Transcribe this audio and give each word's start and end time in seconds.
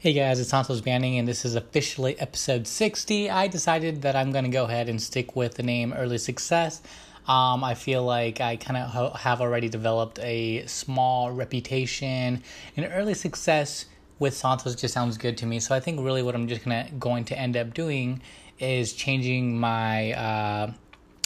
Hey 0.00 0.12
guys, 0.12 0.38
it's 0.38 0.50
Santos 0.50 0.80
Banning, 0.80 1.18
and 1.18 1.26
this 1.26 1.44
is 1.44 1.56
officially 1.56 2.16
episode 2.20 2.68
60. 2.68 3.30
I 3.30 3.48
decided 3.48 4.02
that 4.02 4.14
I'm 4.14 4.30
going 4.30 4.44
to 4.44 4.48
go 4.48 4.66
ahead 4.66 4.88
and 4.88 5.02
stick 5.02 5.34
with 5.34 5.54
the 5.54 5.64
name 5.64 5.92
Early 5.92 6.18
Success. 6.18 6.80
Um, 7.26 7.64
I 7.64 7.74
feel 7.74 8.04
like 8.04 8.40
I 8.40 8.54
kind 8.54 8.76
of 8.76 8.90
ho- 8.90 9.10
have 9.10 9.40
already 9.40 9.68
developed 9.68 10.20
a 10.20 10.64
small 10.66 11.32
reputation, 11.32 12.44
and 12.76 12.88
early 12.92 13.14
success 13.14 13.86
with 14.20 14.36
Santos 14.36 14.76
just 14.76 14.94
sounds 14.94 15.18
good 15.18 15.36
to 15.38 15.46
me. 15.46 15.58
So 15.58 15.74
I 15.74 15.80
think 15.80 15.98
really 16.00 16.22
what 16.22 16.36
I'm 16.36 16.46
just 16.46 16.62
gonna 16.62 16.88
going 17.00 17.24
to 17.24 17.36
end 17.36 17.56
up 17.56 17.74
doing 17.74 18.22
is 18.60 18.92
changing 18.92 19.58
my 19.58 20.12
uh, 20.12 20.72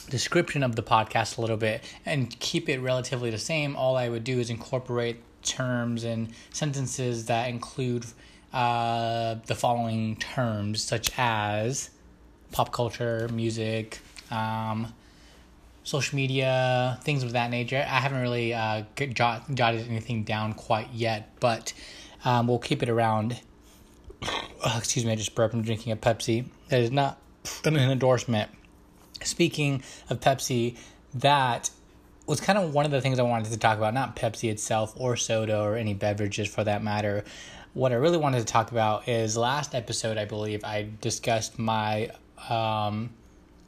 description 0.09 0.63
of 0.63 0.77
the 0.77 0.83
podcast 0.83 1.37
a 1.37 1.43
little 1.43 1.59
bit 1.59 1.85
and 2.07 2.41
keep 2.41 2.71
it 2.71 2.79
relatively 2.79 3.29
the 3.29 3.37
same. 3.37 3.77
All 3.77 3.99
I 3.99 4.09
would 4.09 4.25
do 4.25 4.41
is 4.41 4.49
incorporate 4.49 5.19
terms 5.43 6.05
and 6.05 6.31
sentences 6.53 7.27
that 7.27 7.51
include 7.51 8.07
uh, 8.53 9.37
the 9.47 9.55
following 9.55 10.17
terms, 10.17 10.83
such 10.83 11.11
as 11.19 11.91
pop 12.53 12.73
culture, 12.73 13.29
music, 13.33 14.01
um, 14.31 14.93
social 15.85 16.17
media, 16.17 16.99
things 17.03 17.23
of 17.23 17.33
that 17.33 17.51
nature. 17.51 17.79
I 17.79 18.01
haven't 18.01 18.21
really 18.21 18.55
uh, 18.55 18.83
jot, 19.13 19.53
jotted 19.55 19.89
anything 19.89 20.25
down 20.25 20.53
quite 20.55 20.89
yet, 20.93 21.31
but 21.41 21.73
um, 22.25 22.47
we'll 22.47 22.59
keep 22.59 22.83
it 22.83 22.89
around. 22.89 23.41
Oh, 24.65 24.79
excuse 24.79 25.05
me, 25.05 25.11
I 25.11 25.17
just 25.17 25.35
burped. 25.35 25.55
I'm 25.55 25.63
drinking 25.63 25.91
a 25.91 25.97
Pepsi. 25.97 26.45
That 26.69 26.83
is 26.83 26.93
not 26.93 27.19
an 27.65 27.77
endorsement. 27.77 28.49
Speaking 29.25 29.83
of 30.09 30.21
Pepsi, 30.21 30.77
that 31.15 31.69
was 32.27 32.41
kind 32.41 32.57
of 32.57 32.73
one 32.73 32.85
of 32.85 32.93
the 32.93 33.01
things 33.01 33.19
I 33.19 33.23
wanted 33.23 33.51
to 33.51 33.59
talk 33.59 33.77
about, 33.77 33.93
not 33.93 34.15
Pepsi 34.15 34.51
itself 34.51 34.95
or 34.97 35.17
soda 35.17 35.61
or 35.61 35.75
any 35.77 35.95
beverages 35.95 36.47
for 36.47 36.63
that 36.63 36.81
matter, 36.83 37.25
what 37.75 37.93
I 37.93 37.95
really 37.97 38.19
wanted 38.19 38.41
to 38.41 38.45
talk 38.45 38.71
about 38.71 39.09
is 39.09 39.37
last 39.37 39.75
episode, 39.75 40.19
I 40.19 40.25
believe, 40.25 40.65
I 40.65 40.89
discussed 41.01 41.59
my 41.59 42.11
um, 42.49 43.11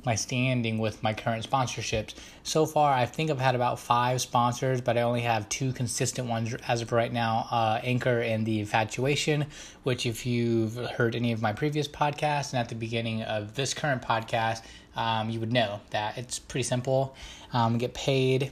my 0.04 0.14
standing 0.14 0.78
with 0.78 1.02
my 1.02 1.14
current 1.14 1.48
sponsorships. 1.48 2.14
So 2.42 2.66
far, 2.66 2.92
I 2.92 3.06
think 3.06 3.30
I've 3.30 3.40
had 3.40 3.54
about 3.54 3.78
five 3.78 4.20
sponsors, 4.20 4.82
but 4.82 4.98
I 4.98 5.02
only 5.02 5.22
have 5.22 5.48
two 5.48 5.72
consistent 5.72 6.28
ones 6.28 6.54
as 6.68 6.82
of 6.82 6.92
right 6.92 7.10
now 7.10 7.46
uh, 7.50 7.80
Anchor 7.82 8.20
and 8.20 8.44
The 8.44 8.60
Infatuation, 8.60 9.46
which, 9.82 10.04
if 10.04 10.26
you've 10.26 10.76
heard 10.76 11.14
any 11.16 11.32
of 11.32 11.40
my 11.40 11.52
previous 11.52 11.88
podcasts 11.88 12.52
and 12.52 12.60
at 12.60 12.68
the 12.68 12.74
beginning 12.74 13.22
of 13.22 13.54
this 13.54 13.72
current 13.72 14.02
podcast, 14.02 14.62
um, 14.94 15.30
you 15.30 15.40
would 15.40 15.52
know 15.52 15.80
that 15.90 16.18
it's 16.18 16.38
pretty 16.38 16.64
simple. 16.64 17.14
Um, 17.54 17.78
get 17.78 17.94
paid. 17.94 18.50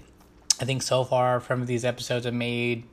I 0.61 0.65
think 0.65 0.83
so 0.83 1.05
far 1.05 1.41
from 1.41 1.67
these 1.67 1.85
episodes, 1.85 2.25
I've 2.25 2.35
made, 2.35 2.85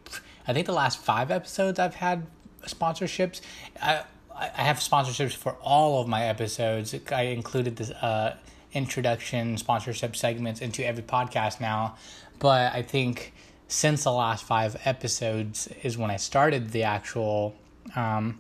I 0.48 0.54
think 0.54 0.66
the 0.66 0.74
last 0.74 1.00
five 1.00 1.32
episodes 1.32 1.80
I've 1.80 1.96
had 1.96 2.28
sponsorships. 2.66 3.42
I 3.82 4.04
I 4.36 4.64
have 4.64 4.78
sponsorships 4.78 5.34
for 5.34 5.54
all 5.62 6.02
of 6.02 6.08
my 6.08 6.24
episodes. 6.24 6.96
I 7.12 7.24
included 7.24 7.76
this 7.76 7.92
uh, 7.92 8.38
introduction 8.72 9.58
sponsorship 9.58 10.16
segments 10.16 10.62
into 10.62 10.86
every 10.86 11.04
podcast 11.04 11.60
now, 11.60 11.98
but 12.40 12.74
I 12.74 12.82
think 12.82 13.34
since 13.68 14.04
the 14.04 14.12
last 14.12 14.46
five 14.46 14.78
episodes 14.86 15.68
is 15.84 15.98
when 15.98 16.10
I 16.10 16.16
started 16.16 16.72
the 16.72 16.84
actual 16.84 17.54
um, 17.96 18.40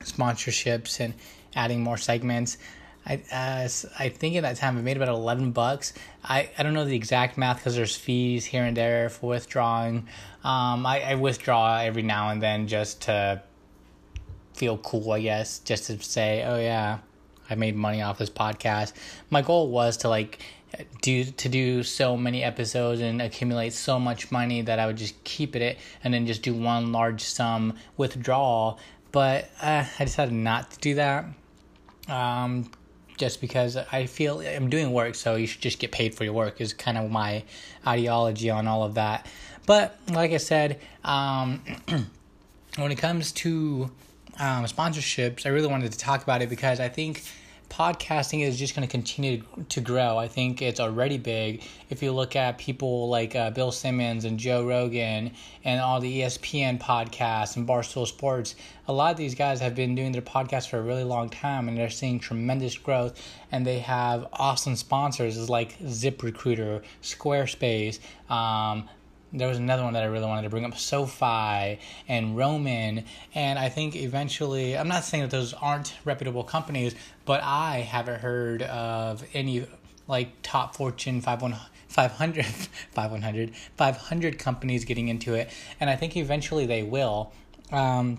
sponsorships 0.00 1.00
and 1.00 1.14
adding 1.54 1.82
more 1.82 1.96
segments. 1.98 2.56
I 3.06 3.16
uh, 3.30 3.68
I 3.98 4.08
think 4.08 4.34
in 4.34 4.44
that 4.44 4.56
time 4.56 4.78
I 4.78 4.80
made 4.80 4.96
about 4.96 5.10
eleven 5.10 5.52
bucks. 5.52 5.92
I, 6.22 6.48
I 6.56 6.62
don't 6.62 6.72
know 6.72 6.86
the 6.86 6.96
exact 6.96 7.36
math 7.36 7.58
because 7.58 7.76
there's 7.76 7.94
fees 7.94 8.46
here 8.46 8.64
and 8.64 8.74
there 8.74 9.10
for 9.10 9.28
withdrawing. 9.28 10.08
Um, 10.42 10.86
I, 10.86 11.02
I 11.02 11.14
withdraw 11.16 11.80
every 11.80 12.02
now 12.02 12.30
and 12.30 12.42
then 12.42 12.66
just 12.66 13.02
to 13.02 13.42
feel 14.54 14.78
cool, 14.78 15.12
I 15.12 15.20
guess, 15.20 15.58
just 15.60 15.84
to 15.86 16.00
say, 16.02 16.44
oh 16.44 16.58
yeah, 16.58 16.98
I 17.50 17.54
made 17.54 17.76
money 17.76 18.02
off 18.02 18.18
this 18.18 18.30
podcast. 18.30 18.92
My 19.30 19.42
goal 19.42 19.68
was 19.68 19.98
to 19.98 20.08
like 20.08 20.40
do 21.02 21.24
to 21.24 21.48
do 21.48 21.82
so 21.82 22.16
many 22.16 22.42
episodes 22.42 23.00
and 23.00 23.22
accumulate 23.22 23.72
so 23.72 24.00
much 24.00 24.32
money 24.32 24.62
that 24.62 24.78
I 24.78 24.86
would 24.86 24.96
just 24.96 25.22
keep 25.24 25.54
it 25.54 25.78
and 26.02 26.12
then 26.12 26.26
just 26.26 26.42
do 26.42 26.54
one 26.54 26.92
large 26.92 27.22
sum 27.22 27.74
withdrawal. 27.96 28.78
But 29.12 29.50
uh, 29.60 29.84
I 29.98 30.04
decided 30.04 30.34
not 30.34 30.72
to 30.72 30.78
do 30.80 30.94
that. 30.96 31.26
Um, 32.08 32.70
just 33.16 33.40
because 33.40 33.76
I 33.76 34.06
feel 34.06 34.40
I'm 34.40 34.68
doing 34.68 34.92
work, 34.92 35.14
so 35.14 35.36
you 35.36 35.46
should 35.46 35.60
just 35.60 35.78
get 35.78 35.92
paid 35.92 36.14
for 36.14 36.24
your 36.24 36.32
work 36.32 36.60
is 36.60 36.72
kind 36.72 36.98
of 36.98 37.10
my 37.10 37.44
ideology 37.86 38.50
on 38.50 38.66
all 38.66 38.82
of 38.82 38.94
that. 38.94 39.26
But 39.66 39.96
like 40.10 40.32
I 40.32 40.38
said, 40.38 40.80
um, 41.04 41.62
when 42.76 42.90
it 42.90 42.98
comes 42.98 43.32
to 43.32 43.90
um, 44.38 44.64
sponsorships, 44.64 45.46
I 45.46 45.50
really 45.50 45.68
wanted 45.68 45.92
to 45.92 45.98
talk 45.98 46.22
about 46.22 46.42
it 46.42 46.48
because 46.48 46.80
I 46.80 46.88
think 46.88 47.22
podcasting 47.70 48.46
is 48.46 48.56
just 48.56 48.76
going 48.76 48.86
to 48.86 48.90
continue 48.90 49.42
to 49.68 49.80
grow. 49.80 50.16
I 50.16 50.28
think 50.28 50.62
it's 50.62 50.78
already 50.78 51.18
big. 51.18 51.62
If 51.90 52.02
you 52.02 52.12
look 52.12 52.36
at 52.36 52.56
people 52.58 53.08
like 53.08 53.34
uh, 53.34 53.50
Bill 53.50 53.72
Simmons 53.72 54.24
and 54.24 54.38
Joe 54.38 54.64
Rogan 54.64 55.32
and 55.64 55.80
all 55.80 56.00
the 56.00 56.20
ESPN 56.20 56.80
podcasts 56.80 57.56
and 57.56 57.66
Barstool 57.66 58.06
Sports, 58.06 58.54
a 58.86 58.92
lot 58.92 59.10
of 59.10 59.16
these 59.16 59.34
guys 59.34 59.60
have 59.60 59.74
been 59.74 59.94
doing 59.94 60.12
their 60.12 60.22
podcasts 60.22 60.68
for 60.68 60.78
a 60.78 60.82
really 60.82 61.04
long 61.04 61.28
time 61.28 61.68
and 61.68 61.76
they're 61.76 61.90
seeing 61.90 62.20
tremendous 62.20 62.78
growth. 62.78 63.20
And 63.50 63.66
they 63.66 63.80
have 63.80 64.26
awesome 64.32 64.76
sponsors 64.76 65.50
like 65.50 65.78
ZipRecruiter, 65.80 66.82
Squarespace, 67.02 67.98
um, 68.30 68.88
there 69.34 69.48
was 69.48 69.58
another 69.58 69.82
one 69.82 69.92
that 69.94 70.02
I 70.02 70.06
really 70.06 70.26
wanted 70.26 70.42
to 70.42 70.48
bring 70.48 70.64
up 70.64 70.78
SoFi 70.78 71.80
and 72.08 72.36
Roman. 72.36 73.04
And 73.34 73.58
I 73.58 73.68
think 73.68 73.96
eventually, 73.96 74.78
I'm 74.78 74.88
not 74.88 75.04
saying 75.04 75.24
that 75.24 75.30
those 75.30 75.52
aren't 75.52 75.94
reputable 76.04 76.44
companies, 76.44 76.94
but 77.24 77.42
I 77.42 77.80
haven't 77.80 78.20
heard 78.20 78.62
of 78.62 79.24
any 79.34 79.66
like 80.08 80.30
top 80.42 80.76
Fortune 80.76 81.20
500. 81.20 81.58
500, 81.94 82.44
500, 82.44 83.54
500 83.76 84.38
companies 84.40 84.84
getting 84.84 85.06
into 85.06 85.34
it, 85.34 85.48
and 85.78 85.88
I 85.88 85.94
think 85.94 86.16
eventually 86.16 86.66
they 86.66 86.82
will. 86.82 87.32
Um, 87.70 88.18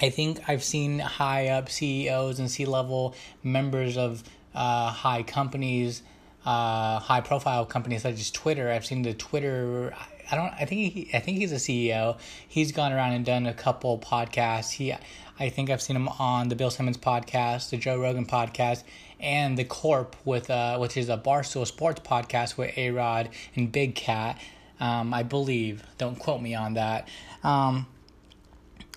I 0.00 0.10
think 0.10 0.40
I've 0.48 0.64
seen 0.64 0.98
high 0.98 1.46
up 1.46 1.70
CEOs 1.70 2.40
and 2.40 2.50
C 2.50 2.64
level 2.64 3.14
members 3.44 3.96
of 3.96 4.24
uh, 4.56 4.90
high 4.90 5.22
companies, 5.22 6.02
uh, 6.44 6.98
high 6.98 7.20
profile 7.20 7.64
companies 7.64 8.02
such 8.02 8.14
as 8.14 8.32
Twitter. 8.32 8.68
I've 8.68 8.84
seen 8.84 9.02
the 9.02 9.14
Twitter 9.14 9.94
I 10.30 10.36
don't. 10.36 10.52
I 10.54 10.64
think 10.64 10.92
he. 10.92 11.10
I 11.12 11.20
think 11.20 11.38
he's 11.38 11.52
a 11.52 11.56
CEO. 11.56 12.18
He's 12.48 12.72
gone 12.72 12.92
around 12.92 13.12
and 13.12 13.24
done 13.24 13.46
a 13.46 13.54
couple 13.54 13.98
podcasts. 13.98 14.72
He. 14.72 14.94
I 15.38 15.48
think 15.48 15.70
I've 15.70 15.82
seen 15.82 15.96
him 15.96 16.08
on 16.08 16.48
the 16.48 16.54
Bill 16.54 16.70
Simmons 16.70 16.96
podcast, 16.98 17.70
the 17.70 17.76
Joe 17.76 18.00
Rogan 18.00 18.26
podcast, 18.26 18.84
and 19.18 19.58
the 19.58 19.64
Corp 19.64 20.16
with 20.24 20.50
uh, 20.50 20.78
which 20.78 20.96
is 20.96 21.08
a 21.08 21.16
Barstool 21.16 21.66
Sports 21.66 22.00
podcast 22.00 22.56
with 22.56 22.76
A 22.76 22.90
Rod 22.90 23.30
and 23.54 23.72
Big 23.72 23.94
Cat. 23.94 24.38
Um, 24.80 25.14
I 25.14 25.22
believe. 25.22 25.82
Don't 25.98 26.18
quote 26.18 26.40
me 26.40 26.54
on 26.54 26.74
that. 26.74 27.08
Um, 27.44 27.86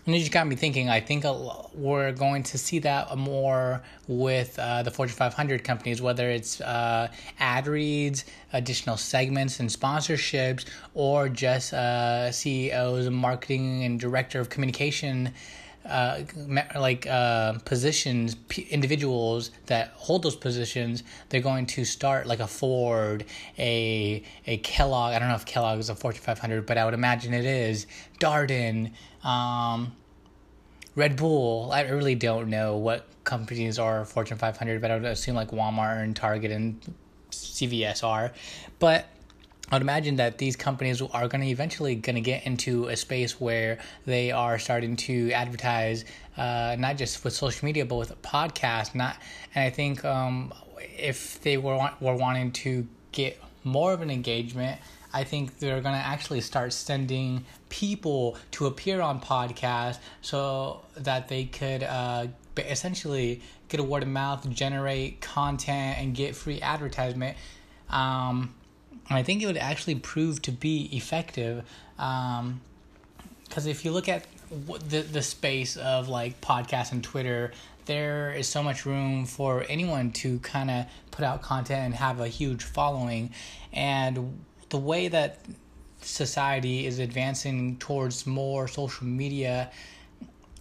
and 0.05 0.15
it 0.15 0.19
just 0.19 0.31
got 0.31 0.45
me 0.45 0.55
thinking. 0.55 0.89
I 0.89 0.99
think 0.99 1.25
we're 1.73 2.11
going 2.11 2.43
to 2.43 2.57
see 2.57 2.79
that 2.79 3.17
more 3.17 3.81
with 4.07 4.57
uh, 4.59 4.83
the 4.83 4.91
Fortune 4.91 5.15
500 5.15 5.63
companies, 5.63 6.01
whether 6.01 6.29
it's 6.29 6.61
uh, 6.61 7.07
ad 7.39 7.65
reads, 7.65 8.25
additional 8.53 8.97
segments 8.97 9.59
and 9.59 9.69
sponsorships, 9.69 10.65
or 10.93 11.27
just 11.27 11.73
uh, 11.73 12.31
CEOs, 12.31 13.09
marketing, 13.09 13.83
and 13.83 13.99
director 13.99 14.39
of 14.39 14.49
communication. 14.49 15.33
Uh, 15.85 16.23
like 16.75 17.05
uh, 17.05 17.53
positions, 17.59 18.33
p- 18.49 18.67
individuals 18.71 19.51
that 19.67 19.91
hold 19.95 20.23
those 20.23 20.35
positions, 20.35 21.03
they're 21.29 21.41
going 21.41 21.67
to 21.67 21.85
start 21.85 22.25
like 22.25 22.39
a 22.39 22.47
Ford, 22.47 23.23
a 23.59 24.23
a 24.47 24.57
Kellogg. 24.57 25.13
I 25.13 25.19
don't 25.19 25.29
know 25.29 25.35
if 25.35 25.45
Kellogg 25.45 25.79
is 25.79 25.89
a 25.89 25.95
Fortune 25.95 26.23
500, 26.23 26.65
but 26.65 26.79
I 26.79 26.85
would 26.85 26.95
imagine 26.95 27.35
it 27.35 27.45
is. 27.45 27.85
Darden, 28.19 28.93
um, 29.23 29.95
Red 30.95 31.17
Bull. 31.17 31.71
I 31.71 31.81
really 31.81 32.15
don't 32.15 32.49
know 32.49 32.77
what 32.77 33.05
companies 33.23 33.77
are 33.77 34.05
Fortune 34.05 34.37
500, 34.37 34.81
but 34.81 34.89
I 34.89 34.95
would 34.95 35.05
assume 35.05 35.35
like 35.35 35.51
Walmart 35.51 36.01
and 36.01 36.15
Target 36.15 36.51
and 36.51 36.79
CVS 37.31 38.03
are. 38.03 38.31
But 38.79 39.07
I 39.71 39.75
would 39.75 39.81
imagine 39.81 40.17
that 40.17 40.37
these 40.37 40.55
companies 40.55 41.01
are 41.01 41.27
going 41.27 41.41
to 41.41 41.47
eventually 41.47 41.95
going 41.95 42.15
to 42.15 42.21
get 42.21 42.45
into 42.45 42.87
a 42.87 42.95
space 42.95 43.39
where 43.41 43.79
they 44.05 44.31
are 44.31 44.59
starting 44.59 44.95
to 44.95 45.31
advertise, 45.31 46.05
uh, 46.37 46.75
not 46.77 46.97
just 46.97 47.23
with 47.23 47.33
social 47.33 47.65
media, 47.65 47.85
but 47.85 47.95
with 47.95 48.21
podcasts. 48.21 48.93
Not, 48.93 49.17
and 49.55 49.63
I 49.65 49.71
think 49.71 50.05
um, 50.05 50.53
if 50.97 51.41
they 51.41 51.57
were 51.57 51.91
were 51.99 52.15
wanting 52.15 52.51
to 52.51 52.87
get 53.11 53.41
more 53.63 53.91
of 53.93 54.01
an 54.01 54.11
engagement 54.11 54.79
I 55.15 55.23
think 55.23 55.59
they're 55.59 55.79
going 55.79 55.95
to 55.95 56.05
actually 56.05 56.41
start 56.41 56.73
sending 56.73 57.45
people 57.69 58.37
to 58.51 58.65
appear 58.65 58.99
on 58.99 59.21
podcasts 59.21 59.99
so 60.21 60.83
that 60.97 61.29
they 61.29 61.45
could 61.45 61.83
uh, 61.83 62.27
essentially 62.57 63.41
get 63.69 63.79
a 63.79 63.83
word 63.83 64.03
of 64.03 64.09
mouth, 64.09 64.47
generate 64.49 65.21
content, 65.21 65.99
and 65.99 66.13
get 66.13 66.35
free 66.35 66.59
advertisement. 66.59 67.37
Um, 67.89 68.55
I 69.09 69.23
think 69.23 69.41
it 69.41 69.45
would 69.45 69.57
actually 69.57 69.95
prove 69.95 70.41
to 70.43 70.51
be 70.51 70.89
effective. 70.95 71.63
Um, 71.99 72.61
because 73.43 73.67
if 73.67 73.85
you 73.85 73.91
look 73.91 74.09
at 74.09 74.25
the 74.89 75.01
the 75.01 75.21
space 75.21 75.77
of 75.77 76.09
like 76.09 76.41
podcasts 76.41 76.91
and 76.91 77.03
Twitter, 77.03 77.51
there 77.85 78.33
is 78.33 78.47
so 78.47 78.63
much 78.63 78.85
room 78.85 79.25
for 79.25 79.65
anyone 79.69 80.11
to 80.11 80.39
kind 80.39 80.71
of 80.71 80.85
put 81.11 81.23
out 81.23 81.41
content 81.41 81.85
and 81.85 81.93
have 81.95 82.19
a 82.19 82.27
huge 82.27 82.63
following, 82.63 83.31
and 83.71 84.39
the 84.69 84.77
way 84.77 85.07
that 85.07 85.39
society 86.01 86.85
is 86.85 86.99
advancing 86.99 87.77
towards 87.77 88.27
more 88.27 88.67
social 88.67 89.07
media, 89.07 89.71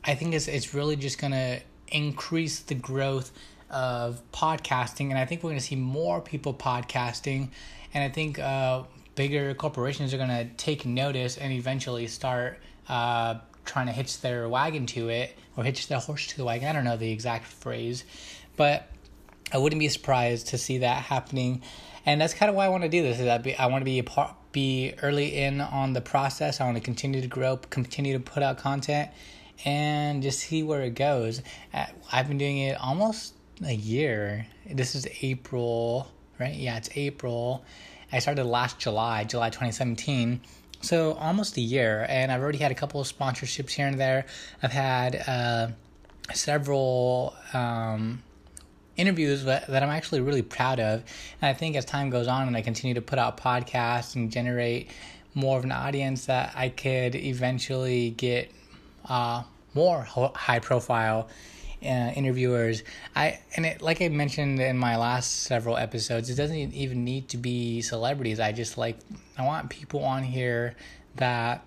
I 0.05 0.15
think 0.15 0.35
it's 0.35 0.49
it's 0.49 0.75
really 0.75 0.97
just 0.97 1.19
gonna 1.19 1.61
increase 1.89 2.61
the 2.61 2.75
growth 2.75 3.33
of 3.71 4.21
podcasting, 4.33 5.11
and 5.11 5.19
I 5.19 5.25
think 5.25 5.43
we're 5.43 5.51
gonna 5.51 5.61
see 5.61 5.77
more 5.77 6.21
people 6.21 6.55
podcasting, 6.55 7.49
and 7.95 8.05
I 8.05 8.09
think 8.09 8.39
uh, 8.39 8.83
bigger 9.15 9.55
corporations 9.55 10.13
are 10.13 10.19
gonna 10.19 10.47
take 10.57 10.85
notice 10.85 11.39
and 11.39 11.53
eventually 11.53 12.07
start 12.09 12.59
uh, 12.89 13.37
trying 13.65 13.87
to 13.87 13.93
hitch 13.93 14.21
their 14.21 14.49
wagon 14.49 14.87
to 14.87 15.09
it 15.09 15.37
or 15.57 15.65
hitch 15.65 15.89
their 15.89 16.01
horse 16.01 16.27
to 16.29 16.37
the 16.37 16.45
wagon. 16.45 16.69
I 16.69 16.73
don't 16.73 16.85
know 16.85 16.97
the 16.97 17.11
exact 17.11 17.47
phrase, 17.47 18.05
but 18.57 18.89
I 19.53 19.59
wouldn't 19.59 19.79
be 19.79 19.89
surprised 19.89 20.49
to 20.49 20.59
see 20.59 20.79
that 20.79 21.03
happening. 21.03 21.63
And 22.07 22.21
that's 22.21 22.35
kind 22.35 22.51
of 22.51 22.57
why 22.57 22.67
I 22.67 22.69
want 22.69 22.83
to 22.83 22.89
do 22.89 23.03
this. 23.03 23.19
Is 23.19 23.25
that 23.25 23.47
I 23.59 23.67
want 23.67 23.83
to 23.83 23.87
be 23.87 23.99
a 23.99 24.05
part, 24.05 24.35
be 24.53 24.95
early 25.03 25.37
in 25.37 25.61
on 25.61 25.93
the 25.93 26.01
process. 26.01 26.61
I 26.61 26.65
want 26.65 26.77
to 26.77 26.83
continue 26.83 27.21
to 27.21 27.29
grow, 27.29 27.57
continue 27.57 28.13
to 28.13 28.21
put 28.21 28.43
out 28.43 28.59
content, 28.59 29.11
and 29.65 30.23
just 30.23 30.41
see 30.41 30.63
where 30.63 30.83
it 30.83 30.95
goes. 30.95 31.41
Uh, 31.73 31.87
I've 32.13 32.29
been 32.29 32.39
doing 32.39 32.59
it 32.59 32.79
almost 32.81 33.35
a 33.65 33.75
year. 33.75 34.47
This 34.71 34.95
is 34.95 35.07
April, 35.23 36.11
right? 36.39 36.55
Yeah, 36.55 36.77
it's 36.77 36.91
April. 36.95 37.65
I 38.13 38.19
started 38.19 38.45
last 38.45 38.79
July, 38.79 39.25
July 39.25 39.51
2017 39.51 40.41
so 40.85 41.15
almost 41.15 41.57
a 41.57 41.61
year, 41.61 42.05
and 42.09 42.31
I've 42.31 42.43
already 42.43 42.59
had 42.59 42.71
a 42.71 42.75
couple 42.75 43.01
of 43.01 43.07
sponsorships 43.07 43.71
here 43.71 43.87
and 43.87 43.99
there. 43.99 44.27
I've 44.63 44.73
had 44.73 45.25
uh, 45.27 45.69
several 46.35 47.35
um, 47.53 48.23
interviews 48.97 49.45
that, 49.45 49.71
I'm 49.71 49.89
actually 49.89 50.21
really 50.21 50.43
proud 50.43 50.81
of, 50.81 51.03
and 51.41 51.49
I 51.49 51.55
think 51.55 51.77
as 51.77 51.85
time 51.85 52.11
goes 52.11 52.29
on 52.29 52.47
and 52.47 52.57
I 52.57 52.61
continue 52.61 52.95
to 52.95 53.01
put 53.01 53.19
out 53.19 53.39
podcasts 53.39 54.15
and 54.15 54.31
generate 54.31 54.91
more 55.35 55.57
of 55.57 55.65
an 55.65 55.73
audience, 55.73 56.27
that 56.27 56.53
I 56.55 56.69
could 56.69 57.15
eventually 57.15 58.11
get 58.11 58.53
uh, 59.09 59.43
more 59.73 60.03
high 60.03 60.61
profile 60.61 61.29
uh, 61.85 62.13
interviewers. 62.15 62.83
I 63.15 63.41
and 63.57 63.67
it, 63.67 63.83
like 63.83 64.01
I 64.01 64.09
mentioned 64.09 64.61
in 64.61 64.79
my 64.79 64.97
last 64.97 65.43
several 65.43 65.77
episodes, 65.77 66.31
it 66.31 66.35
doesn't 66.35 66.57
even 66.57 67.05
need 67.05 67.29
to 67.31 67.37
be 67.37 67.83
celebrities. 67.83 68.41
I 68.41 68.53
just 68.53 68.79
like 68.79 68.99
I 69.39 69.45
want 69.45 69.71
people 69.71 70.05
on 70.05 70.23
here 70.23 70.75
that 71.17 71.67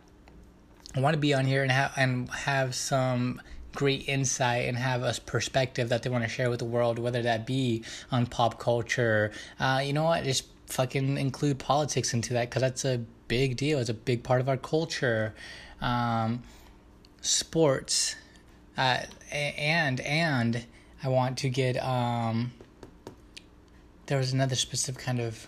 I 0.95 0.99
want 0.99 1.13
to 1.13 1.19
be 1.19 1.33
on 1.33 1.45
here 1.45 1.63
and 1.63 1.71
have 1.71 1.93
and 1.95 2.29
have 2.29 2.75
some 2.75 3.41
great 3.75 4.09
insight 4.09 4.67
and 4.67 4.77
have 4.77 5.03
a 5.03 5.13
perspective 5.25 5.89
that 5.89 6.01
they 6.01 6.09
want 6.09 6.23
to 6.23 6.29
share 6.29 6.49
with 6.49 6.59
the 6.59 6.65
world, 6.65 6.97
whether 6.97 7.21
that 7.21 7.45
be 7.45 7.83
on 8.11 8.25
pop 8.25 8.59
culture. 8.59 9.31
Uh, 9.59 9.81
you 9.83 9.93
know 9.93 10.05
what? 10.05 10.23
Just 10.23 10.45
fucking 10.65 11.17
include 11.17 11.59
politics 11.59 12.13
into 12.13 12.33
that 12.33 12.49
because 12.49 12.61
that's 12.61 12.85
a 12.85 12.99
big 13.27 13.55
deal. 13.55 13.79
It's 13.79 13.89
a 13.89 13.93
big 13.93 14.23
part 14.23 14.41
of 14.41 14.49
our 14.49 14.57
culture. 14.57 15.35
Um, 15.79 16.41
sports 17.21 18.15
uh, 18.77 18.99
and 19.31 19.99
and 20.01 20.65
I 21.03 21.09
want 21.09 21.37
to 21.39 21.49
get 21.49 21.77
um. 21.83 22.51
There 24.05 24.17
was 24.17 24.31
another 24.31 24.55
specific 24.55 25.03
kind 25.03 25.19
of 25.19 25.47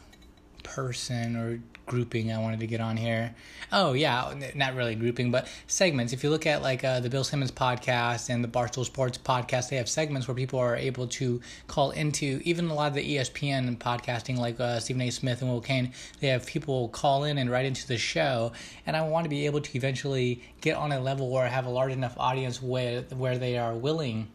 person 0.63 1.37
or 1.37 1.61
grouping 1.89 2.31
I 2.31 2.37
wanted 2.37 2.61
to 2.61 2.67
get 2.67 2.79
on 2.79 2.95
here. 2.95 3.35
Oh 3.73 3.93
yeah, 3.93 4.33
not 4.55 4.75
really 4.75 4.95
grouping, 4.95 5.31
but 5.31 5.47
segments. 5.67 6.13
If 6.13 6.23
you 6.23 6.29
look 6.29 6.45
at 6.45 6.61
like 6.61 6.83
uh, 6.83 7.01
the 7.01 7.09
Bill 7.09 7.23
Simmons 7.23 7.51
podcast 7.51 8.29
and 8.29 8.41
the 8.43 8.47
Barstool 8.47 8.85
Sports 8.85 9.17
podcast, 9.17 9.69
they 9.69 9.75
have 9.75 9.89
segments 9.89 10.27
where 10.27 10.35
people 10.35 10.59
are 10.59 10.75
able 10.75 11.07
to 11.07 11.41
call 11.67 11.91
into. 11.91 12.39
Even 12.45 12.69
a 12.69 12.73
lot 12.73 12.87
of 12.87 12.93
the 12.93 13.17
ESPN 13.17 13.77
podcasting, 13.79 14.37
like 14.37 14.59
uh, 14.59 14.79
Stephen 14.79 15.01
A. 15.01 15.09
Smith 15.09 15.41
and 15.41 15.51
Will 15.51 15.59
Cain. 15.61 15.91
they 16.21 16.27
have 16.27 16.45
people 16.45 16.89
call 16.89 17.23
in 17.23 17.37
and 17.37 17.49
write 17.49 17.65
into 17.65 17.85
the 17.87 17.97
show. 17.97 18.53
And 18.85 18.95
I 18.95 19.01
want 19.01 19.25
to 19.25 19.29
be 19.29 19.47
able 19.47 19.61
to 19.61 19.77
eventually 19.77 20.43
get 20.61 20.77
on 20.77 20.91
a 20.91 20.99
level 20.99 21.29
where 21.29 21.43
I 21.43 21.49
have 21.49 21.65
a 21.65 21.69
large 21.69 21.91
enough 21.91 22.15
audience 22.17 22.61
where 22.61 23.01
where 23.01 23.37
they 23.37 23.57
are 23.57 23.73
willing 23.73 24.27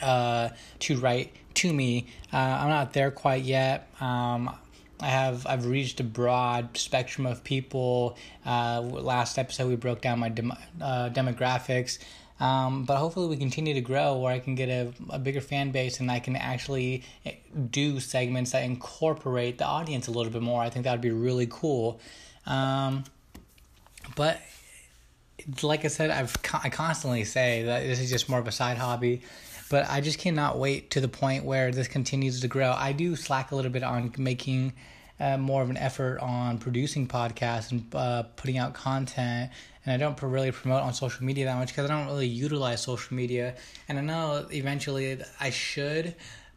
uh, 0.00 0.50
to 0.78 0.96
write 0.98 1.34
to 1.54 1.72
me. 1.72 2.06
Uh, 2.32 2.36
I'm 2.36 2.68
not 2.68 2.92
there 2.92 3.10
quite 3.10 3.42
yet. 3.42 3.88
Um, 4.00 4.56
I 5.00 5.06
have 5.06 5.46
I've 5.46 5.66
reached 5.66 6.00
a 6.00 6.04
broad 6.04 6.76
spectrum 6.76 7.26
of 7.26 7.44
people. 7.44 8.16
Uh, 8.44 8.80
last 8.80 9.38
episode 9.38 9.68
we 9.68 9.76
broke 9.76 10.00
down 10.00 10.18
my 10.18 10.28
dem- 10.28 10.52
uh, 10.80 11.10
demographics, 11.10 11.98
um, 12.40 12.84
but 12.84 12.96
hopefully 12.96 13.28
we 13.28 13.36
continue 13.36 13.74
to 13.74 13.80
grow 13.80 14.16
where 14.16 14.32
I 14.32 14.40
can 14.40 14.54
get 14.54 14.68
a, 14.68 14.92
a 15.10 15.18
bigger 15.18 15.40
fan 15.40 15.70
base 15.70 16.00
and 16.00 16.10
I 16.10 16.18
can 16.18 16.34
actually 16.36 17.04
eh, 17.24 17.34
do 17.70 18.00
segments 18.00 18.52
that 18.52 18.64
incorporate 18.64 19.58
the 19.58 19.66
audience 19.66 20.08
a 20.08 20.10
little 20.10 20.32
bit 20.32 20.42
more. 20.42 20.62
I 20.62 20.70
think 20.70 20.84
that 20.84 20.92
would 20.92 21.00
be 21.00 21.10
really 21.10 21.46
cool. 21.48 22.00
Um, 22.46 23.04
but 24.16 24.40
like 25.62 25.84
I 25.84 25.88
said, 25.88 26.10
I've 26.10 26.36
I 26.52 26.70
constantly 26.70 27.24
say 27.24 27.62
that 27.64 27.84
this 27.84 28.00
is 28.00 28.10
just 28.10 28.28
more 28.28 28.38
of 28.38 28.48
a 28.48 28.52
side 28.52 28.78
hobby 28.78 29.22
but 29.68 29.88
I 29.88 30.00
just 30.00 30.18
cannot 30.18 30.58
wait 30.58 30.90
to 30.92 31.00
the 31.00 31.08
point 31.08 31.44
where 31.44 31.70
this 31.70 31.88
continues 31.88 32.40
to 32.40 32.48
grow. 32.48 32.72
I 32.76 32.92
do 32.92 33.16
slack 33.16 33.50
a 33.50 33.56
little 33.56 33.70
bit 33.70 33.82
on 33.82 34.12
making 34.18 34.72
uh, 35.20 35.36
more 35.36 35.62
of 35.62 35.70
an 35.70 35.76
effort 35.76 36.20
on 36.20 36.58
producing 36.58 37.06
podcasts 37.06 37.72
and 37.72 37.84
uh, 37.94 38.22
putting 38.36 38.58
out 38.58 38.74
content. 38.74 39.50
And 39.84 39.92
I 39.92 39.96
don't 39.96 40.20
really 40.22 40.52
promote 40.52 40.82
on 40.82 40.94
social 40.94 41.24
media 41.24 41.46
that 41.46 41.56
much 41.56 41.68
because 41.68 41.90
I 41.90 41.94
don't 41.96 42.06
really 42.06 42.26
utilize 42.26 42.82
social 42.82 43.16
media. 43.16 43.54
And 43.88 43.98
I 43.98 44.02
know 44.02 44.46
eventually 44.52 45.20
I 45.40 45.50
should, 45.50 46.14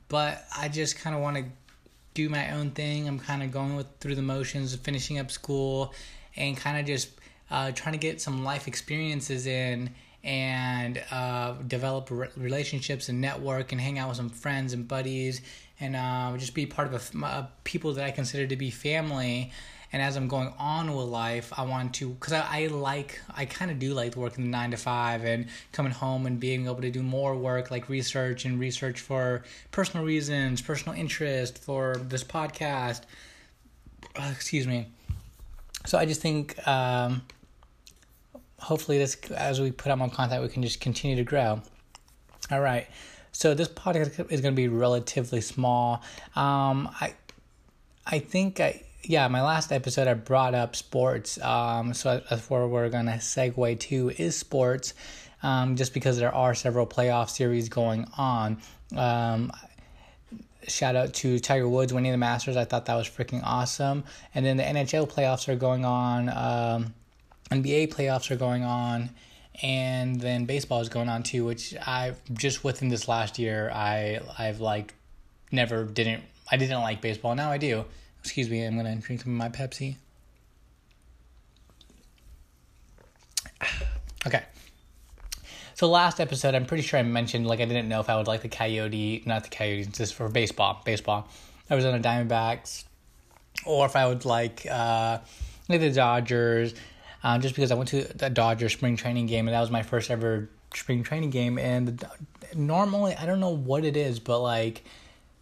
but 0.10 0.46
I 0.56 0.68
just 0.68 1.00
kind 1.00 1.16
of 1.16 1.22
want 1.22 1.38
to 1.38 1.46
do 2.14 2.30
my 2.30 2.52
own 2.52 2.72
thing. 2.72 3.08
I'm 3.08 3.20
kind 3.20 3.42
of 3.42 3.52
going 3.52 3.76
with 3.76 3.88
through 4.00 4.16
the 4.16 4.22
motions, 4.22 4.74
of 4.74 4.82
finishing 4.82 5.18
up 5.18 5.32
school, 5.32 5.94
and 6.36 6.58
kind 6.58 6.80
of 6.80 6.86
just 6.86 7.10
uh, 7.50 7.72
trying 7.72 7.94
to 7.94 8.00
get 8.00 8.22
some 8.22 8.44
life 8.44 8.68
experiences 8.68 9.48
in 9.48 9.90
and 10.24 11.02
uh, 11.12 11.54
develop 11.68 12.10
re- 12.12 12.28
relationships 12.38 13.10
and 13.10 13.20
network 13.22 13.72
and 13.72 13.82
hang 13.82 13.98
out 13.98 14.08
with 14.08 14.18
some 14.18 14.30
friends 14.30 14.74
and 14.74 14.88
buddies 14.88 15.42
and 15.80 15.96
uh, 15.96 16.38
just 16.38 16.54
be 16.54 16.66
part 16.66 16.94
of 16.94 17.16
a, 17.16 17.26
a, 17.26 17.50
people 17.64 17.94
that 17.94 18.06
I 18.06 18.12
consider 18.12 18.46
to 18.48 18.56
be 18.56 18.70
family. 18.70 19.52
And 19.94 20.02
as 20.02 20.16
I'm 20.16 20.30
going 20.30 20.54
on 20.58 20.96
with 20.96 21.08
life, 21.08 21.52
I 21.58 21.64
want 21.64 21.96
to, 21.96 22.10
because 22.10 22.32
I, 22.32 22.46
I 22.50 22.68
like, 22.68 23.20
I 23.36 23.46
kind 23.46 23.72
of 23.72 23.80
do 23.80 23.94
like 23.94 24.16
working 24.16 24.46
the 24.46 24.50
nine 24.50 24.72
to 24.72 24.78
five 24.78 25.26
and 25.26 25.48
coming 25.74 25.92
home 25.92 26.26
and 26.28 26.40
being 26.40 26.66
able 26.66 26.82
to 26.82 26.92
do 26.92 27.04
more 27.04 27.36
work 27.36 27.72
like 27.72 27.90
research 27.90 28.46
and 28.46 28.58
research 28.58 29.02
for 29.02 29.44
personal 29.72 30.06
reasons, 30.06 30.62
personal 30.62 30.98
interest 30.98 31.58
for 31.58 31.98
this 31.98 32.24
podcast. 32.24 33.02
Uh, 34.16 34.32
excuse 34.34 34.66
me. 34.66 34.88
So 35.86 35.98
I 35.98 36.06
just 36.06 36.22
think, 36.22 36.66
um, 36.66 37.24
hopefully 38.62 38.98
this 38.98 39.18
as 39.32 39.60
we 39.60 39.72
put 39.72 39.92
out 39.92 39.98
more 39.98 40.10
content 40.10 40.42
we 40.42 40.50
can 40.50 40.62
just 40.62 40.80
continue 40.80 41.16
to 41.16 41.24
grow 41.24 41.62
all 42.52 42.62
right 42.62 42.88
so 43.32 43.54
this 43.54 43.68
podcast 43.68 44.32
is 44.32 44.42
going 44.42 44.54
to 44.54 44.56
be 44.56 44.68
relatively 44.68 45.42
small 45.42 46.02
um 46.36 46.90
i 47.00 47.14
i 48.06 48.20
think 48.20 48.60
i 48.60 48.82
yeah 49.04 49.28
my 49.28 49.42
last 49.42 49.72
episode 49.72 50.08
i 50.08 50.14
brought 50.14 50.54
up 50.54 50.76
sports 50.76 51.42
um 51.42 51.94
so 51.94 52.22
that's 52.30 52.50
where 52.50 52.68
we're 52.68 52.90
going 52.90 53.08
to 53.08 53.14
segue 53.14 53.80
to 53.80 54.10
is 54.18 54.38
sports 54.38 54.94
um 55.44 55.76
just 55.76 55.94
because 55.94 56.18
there 56.18 56.34
are 56.34 56.54
several 56.54 56.86
playoff 56.86 57.30
series 57.30 57.68
going 57.68 58.06
on 58.18 58.62
um 58.96 59.52
shout 60.68 60.96
out 60.96 61.14
to 61.14 61.40
Tiger 61.40 61.68
Woods 61.68 61.94
winning 61.94 62.12
the 62.12 62.18
Masters. 62.18 62.56
I 62.56 62.66
thought 62.66 62.86
that 62.86 62.96
was 62.96 63.10
freaking 63.10 63.42
awesome. 63.44 64.04
And 64.36 64.46
then 64.46 64.58
the 64.58 64.64
NHL 64.64 65.10
playoffs 65.10 65.48
are 65.50 65.56
going 65.56 65.86
on. 65.86 66.30
Um, 66.30 66.94
NBA 67.52 67.94
playoffs 67.94 68.32
are 68.32 68.36
going 68.36 68.64
on, 68.64 69.10
and 69.62 70.20
then 70.20 70.46
baseball 70.46 70.82
is 70.82 70.90
going 70.90 71.10
on 71.10 71.24
too. 71.24 71.46
Which 71.46 71.76
I 71.76 72.14
just 72.34 72.64
within 72.64 72.90
this 72.90 73.08
last 73.08 73.38
year, 73.38 73.70
I 73.74 74.22
I've 74.38 74.62
like 74.62 74.94
never 75.52 75.84
didn't 75.84 76.24
I 76.50 76.58
didn't 76.58 76.82
like 76.82 77.02
baseball. 77.02 77.36
Now 77.36 77.52
I 77.52 77.58
do. 77.58 77.86
Excuse 78.20 78.50
me, 78.50 78.64
I'm 78.66 78.78
gonna 78.78 78.96
drink 78.96 79.22
some 79.22 79.34
of 79.34 79.38
my 79.38 79.50
Pepsi. 79.50 79.96
Okay. 84.24 84.44
So 85.74 85.90
last 85.90 86.20
episode, 86.20 86.54
I'm 86.54 86.68
pretty 86.68 86.84
sure 86.84 87.00
I 87.00 87.02
mentioned 87.02 87.48
like 87.48 87.60
I 87.60 87.66
didn't 87.66 87.90
know 87.90 88.00
if 88.02 88.08
I 88.08 88.16
would 88.16 88.28
like 88.28 88.44
the 88.44 88.50
Coyote, 88.50 89.24
not 89.26 89.46
the 89.46 89.50
Coyotes, 89.50 89.88
just 89.88 90.14
for 90.14 90.30
baseball. 90.30 90.80
Baseball. 90.86 91.28
I 91.72 91.76
was 91.76 91.86
on 91.86 92.00
the 92.00 92.08
Diamondbacks, 92.08 92.84
or 93.66 93.88
if 93.88 93.96
I 93.96 94.06
would 94.08 94.24
like 94.24 94.68
uh, 94.70 95.18
the 95.68 95.90
Dodgers, 95.90 96.76
um, 97.24 97.42
just 97.42 97.56
because 97.56 97.72
I 97.72 97.76
went 97.76 97.90
to 97.90 98.04
the 98.04 98.30
Dodger 98.30 98.70
spring 98.70 98.96
training 98.96 99.28
game 99.28 99.48
and 99.48 99.56
that 99.56 99.62
was 99.62 99.72
my 99.72 99.84
first 99.84 100.10
ever 100.10 100.50
spring 100.74 101.04
training 101.04 101.30
game. 101.30 101.58
And 101.58 102.04
normally, 102.56 103.16
I 103.16 103.26
don't 103.26 103.40
know 103.40 103.56
what 103.56 103.86
it 103.86 103.98
is, 103.98 104.20
but 104.20 104.40
like 104.40 104.84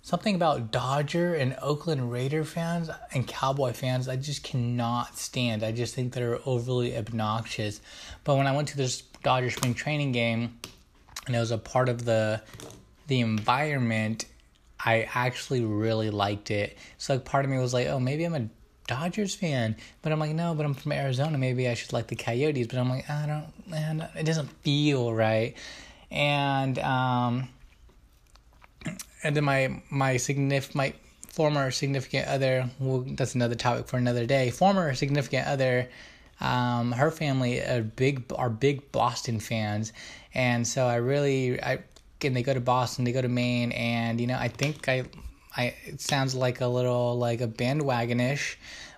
something 0.01 0.35
about 0.35 0.71
Dodger 0.71 1.35
and 1.35 1.55
Oakland 1.61 2.11
Raider 2.11 2.43
fans 2.43 2.89
and 3.13 3.27
Cowboy 3.27 3.73
fans, 3.73 4.07
I 4.07 4.15
just 4.15 4.43
cannot 4.43 5.17
stand. 5.17 5.63
I 5.63 5.71
just 5.71 5.95
think 5.95 6.13
they're 6.13 6.39
overly 6.45 6.97
obnoxious. 6.97 7.81
But 8.23 8.35
when 8.35 8.47
I 8.47 8.55
went 8.55 8.67
to 8.69 8.77
this 8.77 9.01
Dodger 9.23 9.49
spring 9.49 9.73
training 9.73 10.11
game, 10.11 10.59
and 11.27 11.35
it 11.35 11.39
was 11.39 11.51
a 11.51 11.57
part 11.57 11.89
of 11.89 12.05
the 12.05 12.41
the 13.07 13.19
environment. 13.19 14.25
I 14.79 15.09
actually 15.13 15.65
really 15.65 16.09
liked 16.09 16.51
it. 16.51 16.77
So 16.97 17.15
like 17.15 17.25
part 17.25 17.43
of 17.43 17.51
me 17.51 17.57
was 17.57 17.73
like, 17.73 17.87
oh, 17.87 17.99
maybe 17.99 18.23
I'm 18.23 18.35
a 18.35 18.47
Dodgers 18.89 19.35
fan, 19.35 19.75
but 20.01 20.11
I'm 20.11 20.19
like, 20.19 20.31
no, 20.31 20.55
but 20.55 20.65
I'm 20.65 20.73
from 20.73 20.91
Arizona. 20.91 21.37
Maybe 21.37 21.67
I 21.67 21.75
should 21.75 21.93
like 21.93 22.07
the 22.07 22.15
Coyotes. 22.15 22.65
But 22.65 22.79
I'm 22.79 22.89
like, 22.89 23.07
I 23.07 23.27
don't, 23.27 23.69
man, 23.69 24.09
it 24.17 24.25
doesn't 24.25 24.49
feel 24.63 25.13
right. 25.13 25.55
And 26.09 26.79
um, 26.79 27.49
and 29.23 29.35
then 29.35 29.43
my 29.43 29.83
my 29.91 30.17
significant 30.17 30.75
my 30.75 30.93
former 31.27 31.69
significant 31.69 32.27
other. 32.27 32.67
Well, 32.79 33.05
that's 33.07 33.35
another 33.35 33.53
topic 33.53 33.87
for 33.87 33.97
another 33.97 34.25
day. 34.25 34.49
Former 34.49 34.95
significant 34.95 35.47
other. 35.47 35.87
Um, 36.41 36.93
her 36.93 37.11
family 37.11 37.59
are 37.59 37.83
big 37.83 38.23
are 38.35 38.49
big 38.49 38.91
Boston 38.91 39.39
fans, 39.39 39.93
and 40.33 40.67
so 40.67 40.87
I 40.87 40.95
really 40.95 41.61
I 41.61 41.79
and 42.23 42.35
they 42.35 42.43
go 42.43 42.53
to 42.53 42.59
Boston, 42.59 43.05
they 43.05 43.11
go 43.11 43.21
to 43.21 43.29
Maine, 43.29 43.71
and 43.71 44.19
you 44.19 44.25
know 44.25 44.37
I 44.37 44.47
think 44.47 44.89
I 44.89 45.03
I 45.55 45.73
it 45.85 46.01
sounds 46.01 46.35
like 46.35 46.61
a 46.61 46.67
little 46.67 47.17
like 47.17 47.41
a 47.41 47.47
bandwagonish, 47.47 48.55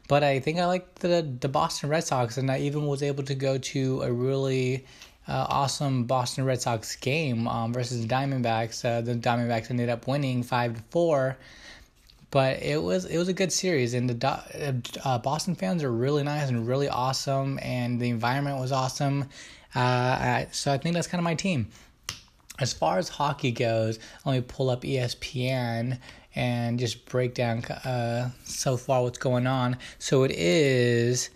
but 0.07 0.23
I 0.23 0.39
think 0.39 0.59
I 0.59 0.65
like 0.65 0.95
the 0.95 1.21
the 1.39 1.47
Boston 1.47 1.89
Red 1.89 2.03
Sox, 2.03 2.37
and 2.37 2.51
I 2.51 2.59
even 2.59 2.87
was 2.87 3.01
able 3.03 3.23
to 3.23 3.35
go 3.35 3.57
to 3.57 4.01
a 4.01 4.11
really 4.11 4.85
uh, 5.27 5.45
awesome 5.49 6.05
Boston 6.05 6.45
Red 6.45 6.61
Sox 6.61 6.95
game 6.95 7.47
um, 7.47 7.73
versus 7.73 8.01
the 8.01 8.07
Diamondbacks. 8.07 8.83
Uh, 8.83 9.01
the 9.01 9.15
Diamondbacks 9.15 9.69
ended 9.69 9.89
up 9.89 10.07
winning 10.07 10.43
five 10.43 10.75
to 10.75 10.81
four, 10.89 11.37
but 12.31 12.61
it 12.61 12.81
was 12.81 13.05
it 13.05 13.17
was 13.17 13.29
a 13.29 13.33
good 13.33 13.53
series, 13.53 13.93
and 13.93 14.09
the 14.09 14.27
uh, 14.27 14.73
uh 15.05 15.17
Boston 15.19 15.55
fans 15.55 15.83
are 15.83 15.91
really 15.91 16.23
nice 16.23 16.49
and 16.49 16.67
really 16.67 16.89
awesome, 16.89 17.59
and 17.61 17.99
the 17.99 18.09
environment 18.09 18.59
was 18.59 18.71
awesome. 18.71 19.23
Uh, 19.73 19.79
I, 19.79 20.47
so 20.51 20.73
I 20.73 20.77
think 20.77 20.95
that's 20.95 21.07
kind 21.07 21.19
of 21.19 21.23
my 21.23 21.35
team. 21.35 21.69
As 22.59 22.73
far 22.73 22.97
as 22.99 23.09
hockey 23.09 23.51
goes, 23.51 23.97
let 24.25 24.33
me 24.33 24.41
pull 24.41 24.69
up 24.69 24.81
ESPN 24.81 25.97
and 26.35 26.79
just 26.79 27.05
break 27.05 27.33
down 27.33 27.63
uh, 27.65 28.29
so 28.43 28.77
far 28.77 29.03
what's 29.03 29.17
going 29.17 29.47
on. 29.47 29.77
So 29.99 30.23
it 30.23 30.31
is. 30.31 31.29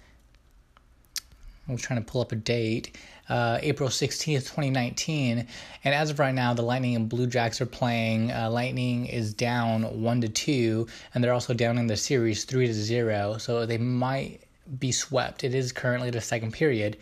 I'm 1.67 1.77
trying 1.77 2.03
to 2.03 2.11
pull 2.11 2.21
up 2.21 2.31
a 2.31 2.35
date 2.35 2.95
uh, 3.29 3.59
April 3.61 3.89
16th, 3.89 4.43
2019. 4.43 5.47
And 5.83 5.95
as 5.95 6.09
of 6.09 6.19
right 6.19 6.33
now, 6.33 6.53
the 6.53 6.61
Lightning 6.61 6.95
and 6.95 7.09
Blue 7.09 7.27
Jacks 7.27 7.61
are 7.61 7.65
playing. 7.65 8.31
Uh, 8.31 8.49
Lightning 8.49 9.07
is 9.07 9.33
down 9.33 10.01
1 10.01 10.21
to 10.21 10.29
2, 10.29 10.87
and 11.13 11.23
they're 11.23 11.33
also 11.33 11.53
down 11.53 11.77
in 11.77 11.87
the 11.87 11.97
series 11.97 12.45
3 12.45 12.67
to 12.67 12.73
0. 12.73 13.37
So 13.37 13.65
they 13.65 13.77
might 13.77 14.41
be 14.79 14.91
swept. 14.91 15.43
It 15.43 15.53
is 15.53 15.71
currently 15.71 16.09
the 16.09 16.21
second 16.21 16.53
period. 16.53 16.97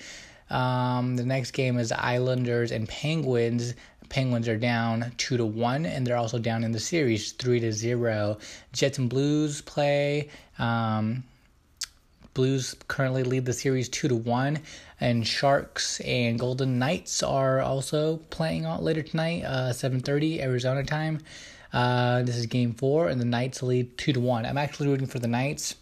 Um, 0.54 1.16
the 1.16 1.26
next 1.26 1.52
game 1.52 1.80
is 1.80 1.92
Islanders 1.92 2.72
and 2.72 2.88
Penguins. 2.88 3.74
Penguins 4.10 4.48
are 4.48 4.58
down 4.58 5.12
two 5.18 5.38
to 5.38 5.46
one, 5.46 5.88
and 5.88 6.06
they're 6.06 6.18
also 6.18 6.38
down 6.38 6.64
in 6.64 6.72
the 6.72 6.80
series 6.80 7.32
three 7.32 7.60
to 7.60 7.72
zero. 7.72 8.38
Jets 8.72 9.00
and 9.00 9.10
Blues 9.10 9.62
play. 9.62 10.30
Um, 10.60 11.24
Blues 12.36 12.76
currently 12.88 13.24
lead 13.24 13.46
the 13.46 13.54
series 13.54 13.90
two 13.90 14.08
to 14.08 14.16
one, 14.16 14.60
and 15.00 15.26
Sharks 15.26 16.00
and 16.02 16.40
Golden 16.40 16.78
Knights 16.78 17.24
are 17.24 17.60
also 17.62 18.18
playing 18.30 18.66
out 18.66 18.84
later 18.84 19.02
tonight, 19.02 19.44
uh, 19.44 19.74
seven 19.74 20.00
thirty 20.00 20.42
Arizona 20.42 20.84
time. 20.84 21.20
Uh, 21.72 22.22
this 22.22 22.38
is 22.38 22.46
game 22.46 22.74
four, 22.74 23.10
and 23.10 23.20
the 23.20 23.26
Knights 23.26 23.64
lead 23.64 23.98
two 23.98 24.14
to 24.14 24.20
one. 24.20 24.46
I'm 24.46 24.60
actually 24.60 24.90
rooting 24.90 25.08
for 25.08 25.18
the 25.18 25.28
Knights. 25.28 25.76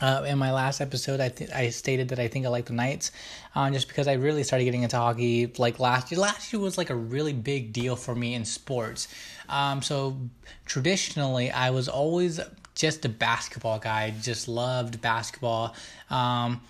Uh, 0.00 0.24
in 0.28 0.38
my 0.38 0.52
last 0.52 0.80
episode, 0.80 1.20
I 1.20 1.28
th- 1.28 1.50
I 1.50 1.70
stated 1.70 2.10
that 2.10 2.18
I 2.18 2.28
think 2.28 2.46
I 2.46 2.50
like 2.50 2.66
the 2.66 2.72
Knights, 2.72 3.10
uh, 3.54 3.68
just 3.70 3.88
because 3.88 4.06
I 4.06 4.12
really 4.14 4.44
started 4.44 4.64
getting 4.64 4.82
into 4.84 4.96
hockey 4.96 5.52
like 5.58 5.80
last 5.80 6.10
year. 6.10 6.20
Last 6.20 6.52
year 6.52 6.62
was 6.62 6.78
like 6.78 6.90
a 6.90 6.94
really 6.94 7.32
big 7.32 7.72
deal 7.72 7.96
for 7.96 8.14
me 8.14 8.34
in 8.34 8.44
sports. 8.44 9.08
Um, 9.48 9.82
so 9.82 10.16
traditionally, 10.66 11.50
I 11.50 11.70
was 11.70 11.88
always 11.88 12.38
just 12.74 13.04
a 13.04 13.08
basketball 13.08 13.80
guy. 13.80 14.14
Just 14.22 14.46
loved 14.46 15.00
basketball. 15.00 15.74
Um, 16.10 16.60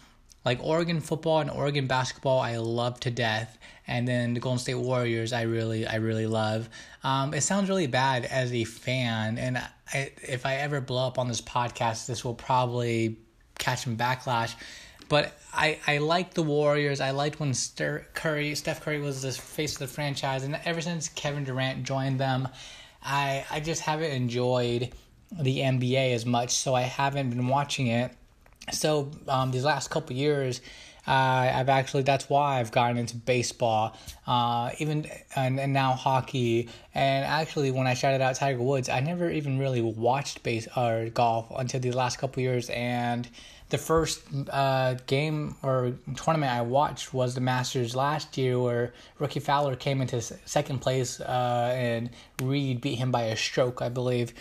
like 0.45 0.63
Oregon 0.63 1.01
football 1.01 1.41
and 1.41 1.51
Oregon 1.51 1.87
basketball, 1.87 2.41
I 2.41 2.57
love 2.57 3.01
to 3.01 3.11
death. 3.11 3.59
And 3.87 4.07
then 4.07 4.35
the 4.35 4.41
Golden 4.41 4.59
State 4.59 4.75
Warriors, 4.75 5.33
I 5.33 5.43
really, 5.43 5.87
I 5.87 5.97
really 5.97 6.27
love. 6.27 6.69
Um, 7.03 7.33
it 7.35 7.41
sounds 7.41 7.69
really 7.69 7.87
bad 7.87 8.25
as 8.25 8.53
a 8.53 8.65
fan, 8.65 9.39
and 9.39 9.57
I, 9.57 10.13
if 10.23 10.45
I 10.45 10.57
ever 10.57 10.81
blow 10.81 11.07
up 11.07 11.19
on 11.19 11.29
this 11.29 11.41
podcast, 11.41 12.07
this 12.07 12.25
will 12.25 12.35
probably 12.35 13.17
catch 13.59 13.85
some 13.85 13.97
backlash. 13.97 14.55
But 15.09 15.39
I, 15.55 15.79
I 15.87 15.99
like 15.99 16.35
the 16.35 16.43
Warriors. 16.43 17.01
I 17.01 17.13
liked 17.13 17.41
when 17.41 17.55
Curry, 18.13 18.55
Steph 18.55 18.83
Curry 18.83 19.01
was 19.01 19.23
the 19.23 19.33
face 19.33 19.73
of 19.73 19.79
the 19.79 19.87
franchise, 19.87 20.45
and 20.45 20.61
ever 20.67 20.83
since 20.83 21.09
Kevin 21.09 21.45
Durant 21.45 21.85
joined 21.85 22.21
them, 22.21 22.49
I 23.03 23.45
I 23.51 23.61
just 23.61 23.81
haven't 23.83 24.11
enjoyed 24.11 24.93
the 25.33 25.59
NBA 25.59 26.15
as 26.15 26.27
much, 26.27 26.51
so 26.57 26.75
I 26.75 26.83
haven't 26.83 27.31
been 27.31 27.49
watching 27.49 27.87
it. 27.87 28.13
So 28.73 29.11
um, 29.29 29.51
these 29.51 29.65
last 29.65 29.91
couple 29.91 30.15
years, 30.17 30.61
uh, 31.07 31.51
I've 31.55 31.71
actually 31.71 32.03
that's 32.03 32.29
why 32.29 32.61
I've 32.61 32.71
gotten 32.71 32.99
into 32.99 33.17
baseball, 33.17 33.97
uh, 34.27 34.71
even 34.79 35.07
and, 35.35 35.59
and 35.59 35.73
now 35.73 35.93
hockey. 35.93 36.69
And 36.95 37.25
actually, 37.25 37.71
when 37.71 37.87
I 37.87 37.95
shouted 37.95 38.21
out 38.21 38.35
Tiger 38.37 38.61
Woods, 38.61 38.91
I 38.91 39.01
never 39.01 39.31
even 39.31 39.59
really 39.59 39.81
watched 39.81 40.43
base 40.43 40.69
or 40.77 41.09
golf 41.09 41.51
until 41.57 41.81
these 41.81 41.95
last 41.95 42.19
couple 42.19 42.43
years. 42.43 42.69
And 42.69 43.27
the 43.71 43.79
first 43.79 44.23
uh, 44.51 44.95
game 45.07 45.57
or 45.63 45.95
tournament 46.17 46.53
I 46.53 46.61
watched 46.61 47.15
was 47.15 47.35
the 47.35 47.41
Masters 47.41 47.97
last 47.97 48.37
year, 48.37 48.59
where 48.59 48.93
Rickie 49.19 49.41
Fowler 49.41 49.77
came 49.77 50.03
into 50.03 50.21
second 50.21 50.81
place 50.81 51.21
uh, 51.21 51.73
and 51.75 52.11
Reed 52.43 52.83
beat 52.83 52.97
him 52.99 53.11
by 53.11 53.23
a 53.25 53.37
stroke, 53.37 53.81
I 53.81 53.89
believe 53.89 54.35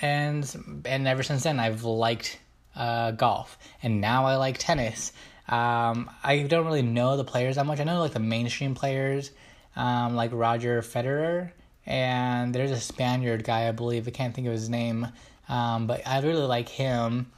and 0.00 0.82
and 0.84 1.08
ever 1.08 1.22
since 1.22 1.42
then 1.42 1.58
I've 1.58 1.84
liked 1.84 2.38
uh, 2.76 3.12
golf, 3.12 3.58
and 3.82 4.00
now 4.00 4.26
I 4.26 4.36
like 4.36 4.58
tennis. 4.58 5.12
Um, 5.48 6.10
I 6.22 6.44
don't 6.48 6.64
really 6.64 6.82
know 6.82 7.16
the 7.16 7.24
players 7.24 7.56
that 7.56 7.66
much. 7.66 7.80
I 7.80 7.84
know 7.84 8.00
like 8.00 8.12
the 8.12 8.20
mainstream 8.20 8.74
players, 8.74 9.30
um, 9.76 10.14
like 10.14 10.30
Roger 10.32 10.82
Federer, 10.82 11.50
and 11.86 12.54
there's 12.54 12.70
a 12.70 12.80
Spaniard 12.80 13.44
guy 13.44 13.68
I 13.68 13.72
believe 13.72 14.06
I 14.06 14.12
can't 14.12 14.34
think 14.34 14.46
of 14.46 14.52
his 14.52 14.68
name, 14.68 15.08
um, 15.48 15.86
but 15.86 16.06
I 16.06 16.20
really 16.20 16.46
like 16.46 16.68
him. 16.68 17.30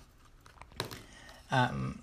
Um, 1.51 2.01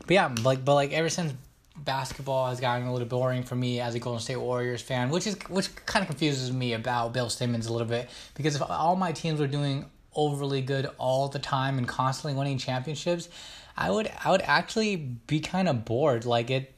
but 0.00 0.10
yeah, 0.10 0.34
like 0.42 0.64
but 0.64 0.74
like 0.74 0.92
ever 0.92 1.08
since 1.08 1.32
basketball 1.76 2.48
has 2.48 2.60
gotten 2.60 2.86
a 2.86 2.92
little 2.92 3.08
boring 3.08 3.42
for 3.42 3.54
me 3.54 3.80
as 3.80 3.94
a 3.94 3.98
Golden 3.98 4.20
State 4.20 4.36
Warriors 4.36 4.82
fan, 4.82 5.10
which 5.10 5.26
is 5.26 5.36
which 5.48 5.74
kind 5.86 6.02
of 6.02 6.08
confuses 6.08 6.52
me 6.52 6.74
about 6.74 7.12
Bill 7.12 7.30
Simmons 7.30 7.66
a 7.66 7.72
little 7.72 7.88
bit 7.88 8.08
because 8.34 8.54
if 8.54 8.62
all 8.62 8.96
my 8.96 9.12
teams 9.12 9.40
were 9.40 9.46
doing 9.46 9.86
overly 10.14 10.62
good 10.62 10.90
all 10.98 11.28
the 11.28 11.38
time 11.38 11.78
and 11.78 11.88
constantly 11.88 12.38
winning 12.38 12.58
championships, 12.58 13.28
I 13.76 13.90
would 13.90 14.10
I 14.24 14.30
would 14.30 14.42
actually 14.42 14.96
be 14.96 15.40
kind 15.40 15.68
of 15.68 15.84
bored. 15.84 16.24
Like 16.24 16.50
it 16.50 16.74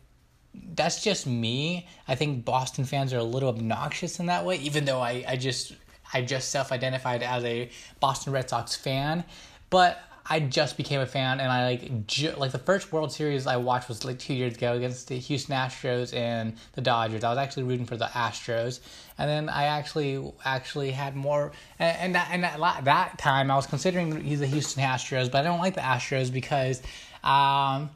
that's 0.74 1.02
just 1.02 1.26
me. 1.26 1.88
I 2.06 2.14
think 2.14 2.44
Boston 2.44 2.84
fans 2.84 3.12
are 3.12 3.18
a 3.18 3.24
little 3.24 3.48
obnoxious 3.48 4.20
in 4.20 4.26
that 4.26 4.44
way, 4.44 4.56
even 4.56 4.84
though 4.84 5.00
I, 5.00 5.24
I 5.26 5.36
just 5.36 5.74
I 6.12 6.22
just 6.22 6.50
self 6.50 6.72
identified 6.72 7.22
as 7.22 7.44
a 7.44 7.70
Boston 8.00 8.32
Red 8.32 8.48
Sox 8.48 8.74
fan. 8.74 9.24
But 9.70 9.98
I 10.26 10.40
just 10.40 10.78
became 10.78 11.00
a 11.00 11.06
fan, 11.06 11.38
and 11.40 11.52
I 11.52 11.64
like 11.66 12.06
ju- 12.06 12.34
like 12.36 12.52
the 12.52 12.58
first 12.58 12.92
World 12.92 13.12
Series 13.12 13.46
I 13.46 13.58
watched 13.58 13.88
was 13.88 14.04
like 14.04 14.18
two 14.18 14.32
years 14.32 14.54
ago 14.56 14.72
against 14.72 15.08
the 15.08 15.18
Houston 15.18 15.54
Astros 15.54 16.14
and 16.14 16.56
the 16.72 16.80
Dodgers. 16.80 17.24
I 17.24 17.28
was 17.28 17.38
actually 17.38 17.64
rooting 17.64 17.84
for 17.84 17.96
the 17.96 18.06
Astros, 18.06 18.80
and 19.18 19.28
then 19.28 19.48
I 19.50 19.64
actually 19.64 20.32
actually 20.44 20.92
had 20.92 21.14
more. 21.14 21.52
And, 21.78 21.96
and 21.98 22.14
that 22.14 22.28
and 22.30 22.44
that, 22.44 22.84
that 22.84 23.18
time 23.18 23.50
I 23.50 23.56
was 23.56 23.66
considering 23.66 24.18
he's 24.22 24.40
the 24.40 24.46
Houston 24.46 24.82
Astros, 24.82 25.30
but 25.30 25.38
I 25.38 25.42
don't 25.42 25.60
like 25.60 25.74
the 25.74 25.82
Astros 25.82 26.32
because. 26.32 26.80
Um, 27.22 27.90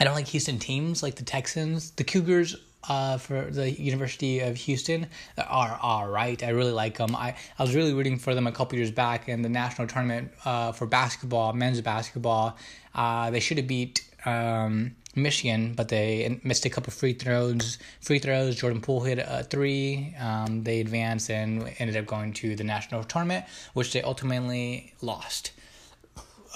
I 0.00 0.04
don't 0.04 0.14
like 0.14 0.28
Houston 0.28 0.58
teams 0.58 1.02
like 1.02 1.16
the 1.16 1.24
Texans. 1.24 1.90
The 1.90 2.04
Cougars 2.04 2.56
uh, 2.88 3.18
for 3.18 3.50
the 3.50 3.70
University 3.70 4.40
of 4.40 4.56
Houston 4.56 5.06
are 5.36 5.78
all 5.82 6.08
right. 6.08 6.42
I 6.42 6.50
really 6.50 6.72
like 6.72 6.98
them. 6.98 7.14
I, 7.14 7.34
I 7.58 7.62
was 7.62 7.74
really 7.74 7.92
rooting 7.92 8.18
for 8.18 8.34
them 8.34 8.46
a 8.46 8.52
couple 8.52 8.78
years 8.78 8.90
back 8.90 9.28
in 9.28 9.42
the 9.42 9.48
national 9.48 9.88
tournament 9.88 10.32
uh, 10.44 10.72
for 10.72 10.86
basketball, 10.86 11.52
men's 11.52 11.80
basketball. 11.80 12.56
Uh, 12.94 13.30
they 13.30 13.40
should 13.40 13.58
have 13.58 13.66
beat 13.66 14.04
um, 14.24 14.96
Michigan, 15.14 15.74
but 15.74 15.88
they 15.88 16.40
missed 16.42 16.64
a 16.64 16.70
couple 16.70 16.92
free 16.92 17.12
throws. 17.12 17.78
Free 18.00 18.18
throws. 18.18 18.56
Jordan 18.56 18.80
Poole 18.80 19.00
hit 19.00 19.18
a 19.18 19.44
three. 19.44 20.14
Um, 20.18 20.64
they 20.64 20.80
advanced 20.80 21.30
and 21.30 21.72
ended 21.78 21.96
up 21.96 22.06
going 22.06 22.32
to 22.34 22.56
the 22.56 22.64
national 22.64 23.04
tournament, 23.04 23.44
which 23.74 23.92
they 23.92 24.02
ultimately 24.02 24.94
lost. 25.02 25.52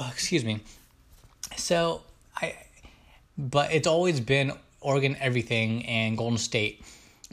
excuse 0.00 0.45
me. 0.45 0.61
So 1.57 2.02
I, 2.37 2.54
but 3.37 3.73
it's 3.73 3.87
always 3.87 4.21
been 4.21 4.52
Oregon 4.85 5.17
everything 5.21 5.85
and 5.87 6.17
Golden 6.17 6.38
State. 6.38 6.85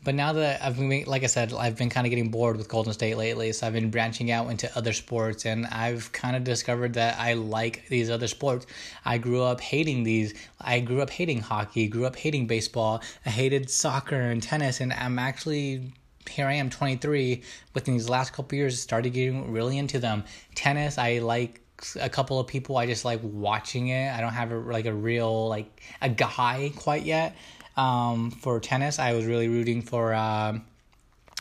but 0.03 0.15
now 0.15 0.33
that 0.33 0.63
I've 0.63 0.77
been, 0.77 1.03
like 1.05 1.23
I 1.23 1.27
said, 1.27 1.53
I've 1.53 1.77
been 1.77 1.89
kind 1.89 2.07
of 2.07 2.09
getting 2.09 2.29
bored 2.29 2.57
with 2.57 2.67
Golden 2.67 2.91
State 2.93 3.17
lately, 3.17 3.51
so 3.51 3.67
I've 3.67 3.73
been 3.73 3.91
branching 3.91 4.31
out 4.31 4.49
into 4.49 4.75
other 4.75 4.93
sports, 4.93 5.45
and 5.45 5.67
I've 5.67 6.11
kind 6.11 6.35
of 6.35 6.43
discovered 6.43 6.93
that 6.95 7.19
I 7.19 7.33
like 7.33 7.87
these 7.87 8.09
other 8.09 8.27
sports. 8.27 8.65
I 9.05 9.19
grew 9.19 9.43
up 9.43 9.61
hating 9.61 10.03
these. 10.03 10.33
I 10.59 10.79
grew 10.79 11.01
up 11.01 11.11
hating 11.11 11.41
hockey, 11.41 11.87
grew 11.87 12.05
up 12.05 12.15
hating 12.15 12.47
baseball. 12.47 13.01
I 13.25 13.29
hated 13.29 13.69
soccer 13.69 14.19
and 14.19 14.41
tennis, 14.41 14.81
and 14.81 14.91
I'm 14.93 15.19
actually 15.19 15.93
here 16.29 16.47
I 16.47 16.53
am 16.53 16.69
23 16.69 17.41
within 17.73 17.95
these 17.95 18.09
last 18.09 18.31
couple 18.33 18.55
years 18.55 18.79
started 18.79 19.11
getting 19.11 19.51
really 19.51 19.77
into 19.77 19.99
them 19.99 20.23
tennis 20.55 20.97
I 20.97 21.19
like 21.19 21.60
a 21.99 22.09
couple 22.09 22.39
of 22.39 22.47
people 22.47 22.77
I 22.77 22.85
just 22.85 23.05
like 23.05 23.19
watching 23.23 23.89
it 23.89 24.11
I 24.11 24.21
don't 24.21 24.33
have 24.33 24.51
a, 24.51 24.57
like 24.57 24.85
a 24.85 24.93
real 24.93 25.47
like 25.47 25.81
a 26.01 26.09
guy 26.09 26.71
quite 26.75 27.03
yet 27.03 27.35
um, 27.77 28.31
for 28.31 28.59
tennis 28.59 28.99
I 28.99 29.13
was 29.13 29.25
really 29.25 29.47
rooting 29.47 29.81
for 29.81 30.13
um, 30.13 30.63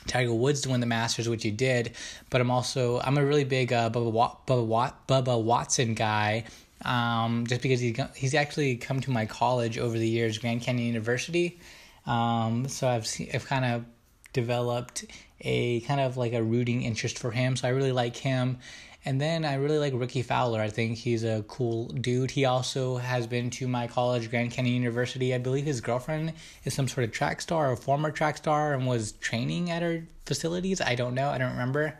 Tiger 0.06 0.34
Woods 0.34 0.62
to 0.62 0.70
win 0.70 0.80
the 0.80 0.86
Masters, 0.86 1.28
which 1.28 1.42
he 1.42 1.50
did. 1.50 1.92
But 2.30 2.40
I'm 2.40 2.50
also 2.50 3.00
I'm 3.00 3.18
a 3.18 3.24
really 3.24 3.44
big 3.44 3.72
uh, 3.72 3.90
Bubba, 3.90 4.36
Bubba, 4.46 4.94
Bubba 5.06 5.42
Watson 5.42 5.94
guy, 5.94 6.44
um, 6.84 7.46
just 7.46 7.62
because 7.62 7.80
he's 7.80 7.98
he's 8.14 8.34
actually 8.34 8.76
come 8.76 9.00
to 9.00 9.10
my 9.10 9.26
college 9.26 9.78
over 9.78 9.98
the 9.98 10.08
years, 10.08 10.38
Grand 10.38 10.62
Canyon 10.62 10.86
University. 10.86 11.60
Um, 12.06 12.68
so 12.68 12.88
I've 12.88 13.06
I've 13.32 13.46
kind 13.46 13.64
of 13.64 13.84
developed 14.32 15.04
a 15.42 15.80
kind 15.80 16.00
of 16.00 16.16
like 16.16 16.32
a 16.32 16.42
rooting 16.42 16.82
interest 16.82 17.18
for 17.18 17.30
him. 17.30 17.56
So 17.56 17.68
I 17.68 17.70
really 17.70 17.92
like 17.92 18.16
him. 18.16 18.58
And 19.04 19.18
then 19.18 19.46
I 19.46 19.54
really 19.54 19.78
like 19.78 19.94
Rickie 19.94 20.22
Fowler. 20.22 20.60
I 20.60 20.68
think 20.68 20.98
he's 20.98 21.24
a 21.24 21.42
cool 21.48 21.86
dude. 21.86 22.32
He 22.32 22.44
also 22.44 22.96
has 22.98 23.26
been 23.26 23.48
to 23.50 23.66
my 23.66 23.86
college, 23.86 24.28
Grand 24.28 24.50
Canyon 24.50 24.74
University. 24.74 25.34
I 25.34 25.38
believe 25.38 25.64
his 25.64 25.80
girlfriend 25.80 26.34
is 26.64 26.74
some 26.74 26.86
sort 26.86 27.04
of 27.04 27.12
track 27.12 27.40
star 27.40 27.72
or 27.72 27.76
former 27.76 28.10
track 28.10 28.36
star 28.36 28.74
and 28.74 28.86
was 28.86 29.12
training 29.12 29.70
at 29.70 29.80
her 29.82 30.04
facilities. 30.26 30.82
I 30.82 30.96
don't 30.96 31.14
know. 31.14 31.30
I 31.30 31.38
don't 31.38 31.52
remember. 31.52 31.98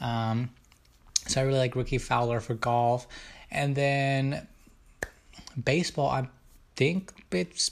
Um, 0.00 0.50
so 1.26 1.42
I 1.42 1.44
really 1.44 1.58
like 1.58 1.76
Rickie 1.76 1.98
Fowler 1.98 2.40
for 2.40 2.54
golf. 2.54 3.06
And 3.50 3.74
then 3.74 4.46
baseball, 5.62 6.08
I 6.08 6.28
think 6.74 7.12
it's 7.30 7.70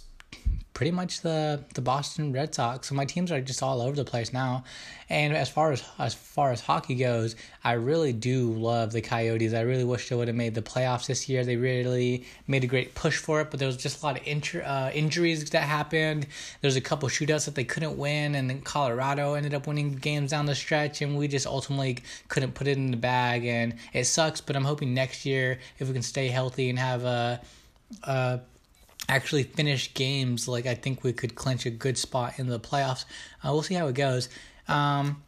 pretty 0.78 0.92
much 0.92 1.22
the 1.22 1.60
the 1.74 1.80
Boston 1.80 2.32
Red 2.32 2.54
Sox. 2.54 2.88
So 2.88 2.94
my 2.94 3.04
teams 3.04 3.32
are 3.32 3.40
just 3.40 3.64
all 3.64 3.80
over 3.82 3.96
the 3.96 4.04
place 4.04 4.32
now. 4.32 4.62
And 5.08 5.36
as 5.36 5.48
far 5.48 5.72
as 5.72 5.82
as 5.98 6.14
far 6.14 6.52
as 6.52 6.60
hockey 6.60 6.94
goes, 6.94 7.34
I 7.64 7.72
really 7.72 8.12
do 8.12 8.52
love 8.52 8.92
the 8.92 9.00
Coyotes. 9.00 9.54
I 9.54 9.62
really 9.62 9.82
wish 9.82 10.08
they 10.08 10.14
would 10.14 10.28
have 10.28 10.36
made 10.36 10.54
the 10.54 10.62
playoffs 10.62 11.08
this 11.08 11.28
year. 11.28 11.44
They 11.44 11.56
really 11.56 12.26
made 12.46 12.62
a 12.62 12.68
great 12.68 12.94
push 12.94 13.16
for 13.16 13.40
it, 13.40 13.50
but 13.50 13.58
there 13.58 13.66
was 13.66 13.76
just 13.76 14.00
a 14.00 14.06
lot 14.06 14.20
of 14.20 14.24
uh, 14.64 14.90
injuries 14.94 15.50
that 15.50 15.64
happened. 15.64 16.28
There's 16.60 16.76
a 16.76 16.80
couple 16.80 17.08
shootouts 17.08 17.46
that 17.46 17.56
they 17.56 17.64
couldn't 17.64 17.98
win, 17.98 18.36
and 18.36 18.48
then 18.48 18.60
Colorado 18.60 19.34
ended 19.34 19.54
up 19.54 19.66
winning 19.66 19.96
games 19.96 20.30
down 20.30 20.46
the 20.46 20.54
stretch, 20.54 21.02
and 21.02 21.18
we 21.18 21.26
just 21.26 21.46
ultimately 21.48 21.98
couldn't 22.28 22.54
put 22.54 22.68
it 22.68 22.76
in 22.76 22.92
the 22.92 22.96
bag. 22.96 23.44
And 23.44 23.74
it 23.92 24.04
sucks, 24.04 24.40
but 24.40 24.54
I'm 24.54 24.64
hoping 24.64 24.94
next 24.94 25.26
year 25.26 25.58
if 25.80 25.88
we 25.88 25.92
can 25.92 26.02
stay 26.02 26.28
healthy 26.28 26.70
and 26.70 26.78
have 26.78 27.02
a. 27.02 27.40
a 28.04 28.40
actually 29.08 29.44
finish 29.44 29.94
games, 29.94 30.46
like 30.46 30.66
I 30.66 30.74
think 30.74 31.02
we 31.02 31.12
could 31.12 31.34
clinch 31.34 31.66
a 31.66 31.70
good 31.70 31.96
spot 31.96 32.38
in 32.38 32.48
the 32.48 32.60
playoffs. 32.60 33.04
Uh, 33.44 33.52
we'll 33.52 33.62
see 33.62 33.74
how 33.74 33.88
it 33.88 33.94
goes. 33.94 34.28
Um, 34.68 35.22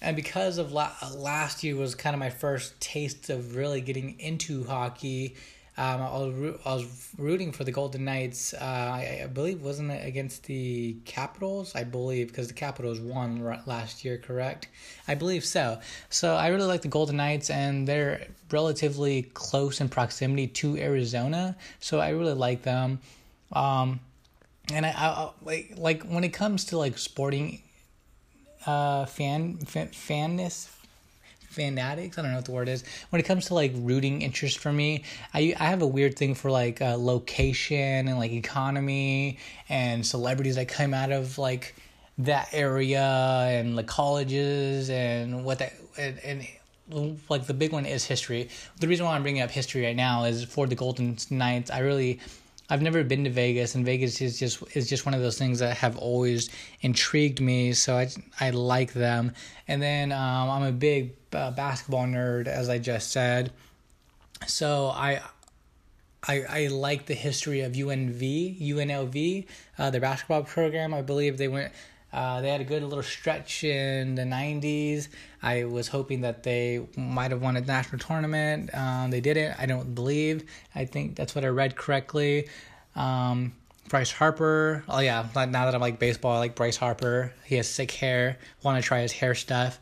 and 0.00 0.16
because 0.16 0.58
of 0.58 0.72
la- 0.72 0.92
last 1.14 1.62
year 1.62 1.76
was 1.76 1.94
kind 1.94 2.14
of 2.14 2.20
my 2.20 2.30
first 2.30 2.78
taste 2.80 3.30
of 3.30 3.54
really 3.54 3.80
getting 3.80 4.18
into 4.18 4.64
hockey, 4.64 5.36
um, 5.78 6.02
I, 6.02 6.18
was 6.18 6.60
I 6.66 6.74
was 6.74 7.08
rooting 7.16 7.50
for 7.50 7.64
the 7.64 7.72
Golden 7.72 8.04
Knights. 8.04 8.52
Uh, 8.52 8.58
I, 8.60 9.20
I, 9.22 9.26
believe 9.26 9.62
wasn't 9.62 9.90
it 9.90 10.06
against 10.06 10.44
the 10.44 10.96
Capitals? 11.06 11.74
I 11.74 11.82
believe 11.82 12.28
because 12.28 12.48
the 12.48 12.54
Capitals 12.54 13.00
won 13.00 13.42
last 13.64 14.04
year, 14.04 14.18
correct? 14.18 14.68
I 15.08 15.14
believe 15.14 15.46
so. 15.46 15.80
So 16.10 16.34
I 16.34 16.48
really 16.48 16.66
like 16.66 16.82
the 16.82 16.88
Golden 16.88 17.16
Knights, 17.16 17.48
and 17.48 17.88
they're 17.88 18.26
relatively 18.50 19.22
close 19.22 19.80
in 19.80 19.88
proximity 19.88 20.46
to 20.48 20.76
Arizona. 20.76 21.56
So 21.80 22.00
I 22.00 22.10
really 22.10 22.34
like 22.34 22.62
them. 22.62 23.00
Um, 23.52 24.00
and 24.70 24.84
I, 24.84 24.90
I, 24.90 25.30
like 25.42 25.72
like 25.78 26.02
when 26.02 26.22
it 26.22 26.34
comes 26.34 26.66
to 26.66 26.76
like 26.76 26.98
sporting 26.98 27.62
uh 28.66 29.06
fan, 29.06 29.56
fan 29.56 29.88
fanness 29.88 30.68
fanatics. 31.52 32.18
I 32.18 32.22
don't 32.22 32.30
know 32.32 32.38
what 32.38 32.46
the 32.46 32.52
word 32.52 32.68
is. 32.68 32.84
When 33.10 33.20
it 33.20 33.24
comes 33.24 33.46
to 33.46 33.54
like 33.54 33.72
rooting 33.76 34.22
interest 34.22 34.58
for 34.58 34.72
me, 34.72 35.04
I 35.34 35.54
I 35.58 35.66
have 35.66 35.82
a 35.82 35.86
weird 35.86 36.16
thing 36.16 36.34
for 36.34 36.50
like 36.50 36.80
uh, 36.80 36.96
location 36.98 38.08
and 38.08 38.18
like 38.18 38.32
economy 38.32 39.38
and 39.68 40.06
celebrities 40.06 40.56
that 40.56 40.68
come 40.68 40.94
out 40.94 41.12
of 41.12 41.38
like 41.38 41.74
that 42.18 42.48
area 42.52 43.02
and 43.02 43.76
the 43.76 43.84
colleges 43.84 44.90
and 44.90 45.44
what 45.44 45.58
that 45.60 45.72
and, 45.98 46.18
and 46.20 46.46
like 47.28 47.46
the 47.46 47.54
big 47.54 47.72
one 47.72 47.86
is 47.86 48.04
history. 48.04 48.48
The 48.80 48.88
reason 48.88 49.06
why 49.06 49.14
I'm 49.14 49.22
bringing 49.22 49.42
up 49.42 49.50
history 49.50 49.84
right 49.84 49.96
now 49.96 50.24
is 50.24 50.44
for 50.44 50.66
the 50.66 50.74
Golden 50.74 51.16
Knights. 51.30 51.70
I 51.70 51.78
really 51.78 52.20
I've 52.72 52.80
never 52.80 53.04
been 53.04 53.24
to 53.24 53.30
Vegas, 53.30 53.74
and 53.74 53.84
Vegas 53.84 54.20
is 54.22 54.38
just 54.38 54.62
is 54.74 54.88
just 54.88 55.04
one 55.04 55.14
of 55.14 55.20
those 55.20 55.38
things 55.38 55.58
that 55.58 55.76
have 55.76 55.98
always 55.98 56.48
intrigued 56.80 57.40
me. 57.40 57.74
So 57.74 57.96
I 57.96 58.08
I 58.40 58.50
like 58.50 58.92
them. 58.94 59.32
And 59.68 59.82
then 59.82 60.10
um, 60.10 60.48
I'm 60.48 60.62
a 60.62 60.72
big 60.72 61.14
uh, 61.34 61.50
basketball 61.50 62.06
nerd, 62.06 62.46
as 62.46 62.68
I 62.68 62.78
just 62.78 63.10
said. 63.10 63.52
So 64.46 64.88
I. 64.88 65.20
I, 66.24 66.44
I 66.48 66.66
like 66.68 67.06
the 67.06 67.14
history 67.14 67.62
of 67.62 67.72
UNV, 67.72 68.60
UNLV, 68.60 69.44
uh, 69.76 69.90
their 69.90 70.00
basketball 70.00 70.44
program. 70.44 70.94
I 70.94 71.02
believe 71.02 71.36
they 71.36 71.48
went 71.48 71.72
uh, 72.12 72.42
they 72.42 72.50
had 72.50 72.60
a 72.60 72.64
good 72.64 72.82
little 72.82 73.02
stretch 73.02 73.64
in 73.64 74.14
the 74.14 74.22
90s. 74.22 75.08
I 75.42 75.64
was 75.64 75.88
hoping 75.88 76.20
that 76.20 76.42
they 76.42 76.86
might 76.96 77.30
have 77.30 77.40
won 77.40 77.56
a 77.56 77.62
national 77.62 78.00
tournament. 78.00 78.70
Um, 78.74 79.10
they 79.10 79.20
didn't, 79.20 79.58
I 79.58 79.66
don't 79.66 79.94
believe. 79.94 80.44
I 80.74 80.84
think 80.84 81.16
that's 81.16 81.34
what 81.34 81.44
I 81.44 81.48
read 81.48 81.74
correctly. 81.74 82.48
Um, 82.94 83.54
Bryce 83.88 84.12
Harper. 84.12 84.84
Oh, 84.88 85.00
yeah, 85.00 85.26
now 85.34 85.46
that 85.46 85.74
I'm 85.74 85.80
like 85.80 85.98
baseball, 85.98 86.36
I 86.36 86.38
like 86.38 86.54
Bryce 86.54 86.76
Harper. 86.76 87.32
He 87.46 87.56
has 87.56 87.66
sick 87.66 87.90
hair. 87.90 88.38
Want 88.62 88.82
to 88.82 88.86
try 88.86 89.00
his 89.00 89.12
hair 89.12 89.34
stuff. 89.34 89.80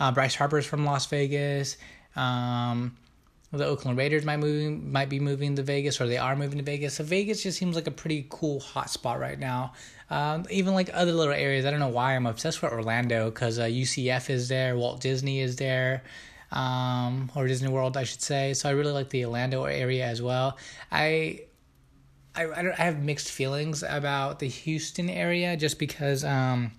Uh, 0.00 0.10
Bryce 0.10 0.34
Harper 0.34 0.58
is 0.58 0.66
from 0.66 0.84
Las 0.84 1.06
Vegas. 1.06 1.76
Um, 2.16 2.96
the 3.52 3.66
Oakland 3.66 3.98
Raiders 3.98 4.24
might 4.24 4.38
moving 4.38 4.92
might 4.92 5.08
be 5.08 5.18
moving 5.18 5.56
to 5.56 5.62
Vegas 5.62 6.00
or 6.00 6.06
they 6.06 6.18
are 6.18 6.36
moving 6.36 6.58
to 6.58 6.64
Vegas. 6.64 6.94
So 6.94 7.04
Vegas 7.04 7.42
just 7.42 7.58
seems 7.58 7.74
like 7.74 7.88
a 7.88 7.92
pretty 7.92 8.26
cool 8.30 8.60
hot 8.60 8.90
spot 8.90 9.18
right 9.18 9.38
now. 9.38 9.72
Um, 10.08 10.46
even 10.50 10.74
like 10.74 10.90
other 10.92 11.12
little 11.12 11.34
areas. 11.34 11.66
I 11.66 11.70
don't 11.70 11.80
know 11.80 11.88
why 11.88 12.14
I'm 12.14 12.26
obsessed 12.26 12.62
with 12.62 12.72
Orlando 12.72 13.30
because 13.30 13.58
uh, 13.58 13.64
UCF 13.64 14.30
is 14.30 14.48
there, 14.48 14.76
Walt 14.76 15.00
Disney 15.00 15.40
is 15.40 15.56
there, 15.56 16.04
um, 16.52 17.30
or 17.34 17.46
Disney 17.48 17.68
World, 17.68 17.96
I 17.96 18.04
should 18.04 18.22
say. 18.22 18.54
So 18.54 18.68
I 18.68 18.72
really 18.72 18.92
like 18.92 19.10
the 19.10 19.24
Orlando 19.24 19.64
area 19.64 20.06
as 20.06 20.22
well. 20.22 20.56
I 20.92 21.42
I, 22.36 22.44
I, 22.44 22.72
I 22.72 22.82
have 22.84 23.02
mixed 23.02 23.30
feelings 23.30 23.82
about 23.82 24.38
the 24.38 24.48
Houston 24.48 25.10
area 25.10 25.56
just 25.56 25.80
because 25.80 26.24
um, 26.24 26.70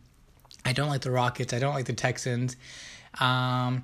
I 0.63 0.71
don't 0.71 0.87
like 0.87 1.01
the 1.01 1.11
Rockets. 1.11 1.53
I 1.53 1.59
don't 1.59 1.73
like 1.73 1.85
the 1.85 1.93
Texans. 1.93 2.55
Um, 3.19 3.83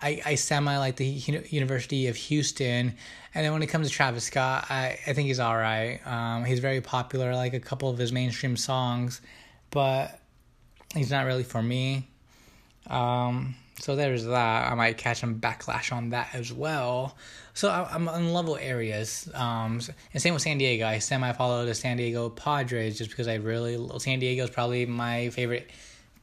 I, 0.00 0.22
I 0.24 0.34
semi 0.36 0.78
like 0.78 0.96
the 0.96 1.06
University 1.06 2.06
of 2.06 2.16
Houston. 2.16 2.94
And 3.34 3.44
then 3.44 3.52
when 3.52 3.62
it 3.62 3.66
comes 3.66 3.88
to 3.88 3.92
Travis 3.92 4.24
Scott, 4.24 4.66
I, 4.70 4.98
I 5.06 5.12
think 5.12 5.28
he's 5.28 5.40
all 5.40 5.56
right. 5.56 6.00
Um, 6.06 6.44
he's 6.44 6.60
very 6.60 6.80
popular, 6.80 7.34
like 7.34 7.54
a 7.54 7.60
couple 7.60 7.90
of 7.90 7.98
his 7.98 8.12
mainstream 8.12 8.56
songs, 8.56 9.20
but 9.70 10.20
he's 10.94 11.10
not 11.10 11.26
really 11.26 11.42
for 11.42 11.62
me. 11.62 12.08
Um, 12.86 13.54
so 13.80 13.94
there's 13.94 14.24
that. 14.24 14.72
I 14.72 14.74
might 14.74 14.98
catch 14.98 15.20
some 15.20 15.40
backlash 15.40 15.92
on 15.92 16.10
that 16.10 16.30
as 16.32 16.52
well. 16.52 17.16
So 17.54 17.68
I, 17.68 17.94
am 17.94 18.08
in 18.08 18.32
level 18.32 18.56
areas. 18.56 19.28
Um, 19.34 19.80
and 20.12 20.22
same 20.22 20.34
with 20.34 20.42
San 20.42 20.58
Diego. 20.58 20.86
I 20.86 20.98
semi 20.98 21.32
follow 21.32 21.64
the 21.64 21.74
San 21.74 21.96
Diego 21.96 22.28
Padres 22.28 22.98
just 22.98 23.10
because 23.10 23.28
I 23.28 23.34
really 23.34 23.78
San 23.98 24.18
Diego 24.18 24.44
is 24.44 24.50
probably 24.50 24.86
my 24.86 25.30
favorite 25.30 25.70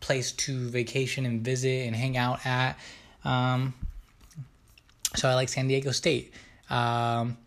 place 0.06 0.32
to 0.32 0.70
vacation 0.70 1.26
and 1.26 1.42
visit 1.42 1.88
and 1.88 1.96
hang 1.96 2.16
out 2.16 2.46
at. 2.46 2.78
Um, 3.24 3.74
so 5.16 5.28
I 5.28 5.34
like 5.34 5.50
San 5.50 5.68
Diego 5.68 5.92
State. 5.92 6.32
Um, 6.70 7.38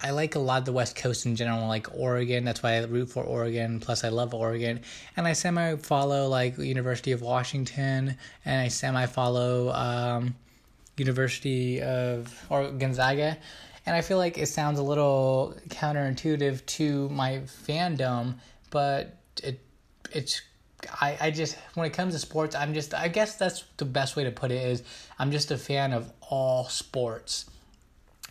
I 0.00 0.10
like 0.10 0.34
a 0.34 0.40
lot 0.40 0.58
of 0.58 0.64
the 0.64 0.72
West 0.72 0.96
Coast 0.96 1.26
in 1.26 1.36
general, 1.36 1.68
like 1.68 1.86
Oregon. 1.94 2.44
That's 2.44 2.60
why 2.60 2.72
I 2.72 2.84
root 2.84 3.10
for 3.10 3.22
Oregon. 3.22 3.78
Plus, 3.78 4.02
I 4.02 4.08
love 4.08 4.34
Oregon, 4.34 4.80
and 5.16 5.28
I 5.28 5.32
semi 5.32 5.76
follow 5.76 6.26
like 6.26 6.58
University 6.58 7.12
of 7.12 7.22
Washington, 7.22 8.16
and 8.44 8.60
I 8.60 8.66
semi 8.66 9.06
follow 9.06 9.70
um, 9.70 10.34
University 10.96 11.80
of 11.80 12.34
or 12.50 12.68
Gonzaga. 12.72 13.38
And 13.86 13.94
I 13.94 14.00
feel 14.00 14.18
like 14.18 14.38
it 14.38 14.46
sounds 14.46 14.80
a 14.80 14.82
little 14.82 15.54
counterintuitive 15.68 16.66
to 16.66 17.08
my 17.10 17.42
fandom, 17.66 18.34
but 18.70 19.16
it 19.42 19.60
it's 20.10 20.42
I, 21.00 21.16
I 21.20 21.30
just 21.30 21.56
when 21.74 21.86
it 21.86 21.92
comes 21.92 22.14
to 22.14 22.18
sports 22.18 22.54
i'm 22.54 22.74
just 22.74 22.92
i 22.94 23.08
guess 23.08 23.36
that's 23.36 23.64
the 23.76 23.84
best 23.84 24.16
way 24.16 24.24
to 24.24 24.30
put 24.30 24.50
it 24.50 24.62
is 24.62 24.82
i'm 25.18 25.30
just 25.30 25.50
a 25.50 25.58
fan 25.58 25.92
of 25.92 26.12
all 26.20 26.68
sports 26.68 27.46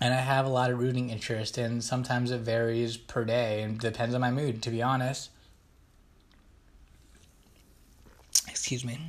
and 0.02 0.14
i 0.14 0.18
have 0.18 0.46
a 0.46 0.50
lot 0.50 0.72
of 0.72 0.80
rooting 0.80 1.10
interest 1.10 1.58
and 1.58 1.84
sometimes 1.84 2.32
it 2.32 2.42
varies 2.42 2.98
per 2.98 3.24
day 3.24 3.62
and 3.62 3.80
depends 3.80 4.14
on 4.14 4.22
my 4.22 4.32
mood 4.32 4.62
to 4.64 4.70
be 4.70 4.82
honest 4.82 5.30
Excuse 8.52 8.86
me. 8.86 9.00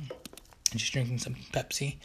I'm 0.71 0.77
just 0.77 0.91
drinking 0.91 1.19
some 1.19 1.35
Pepsi. 1.53 1.97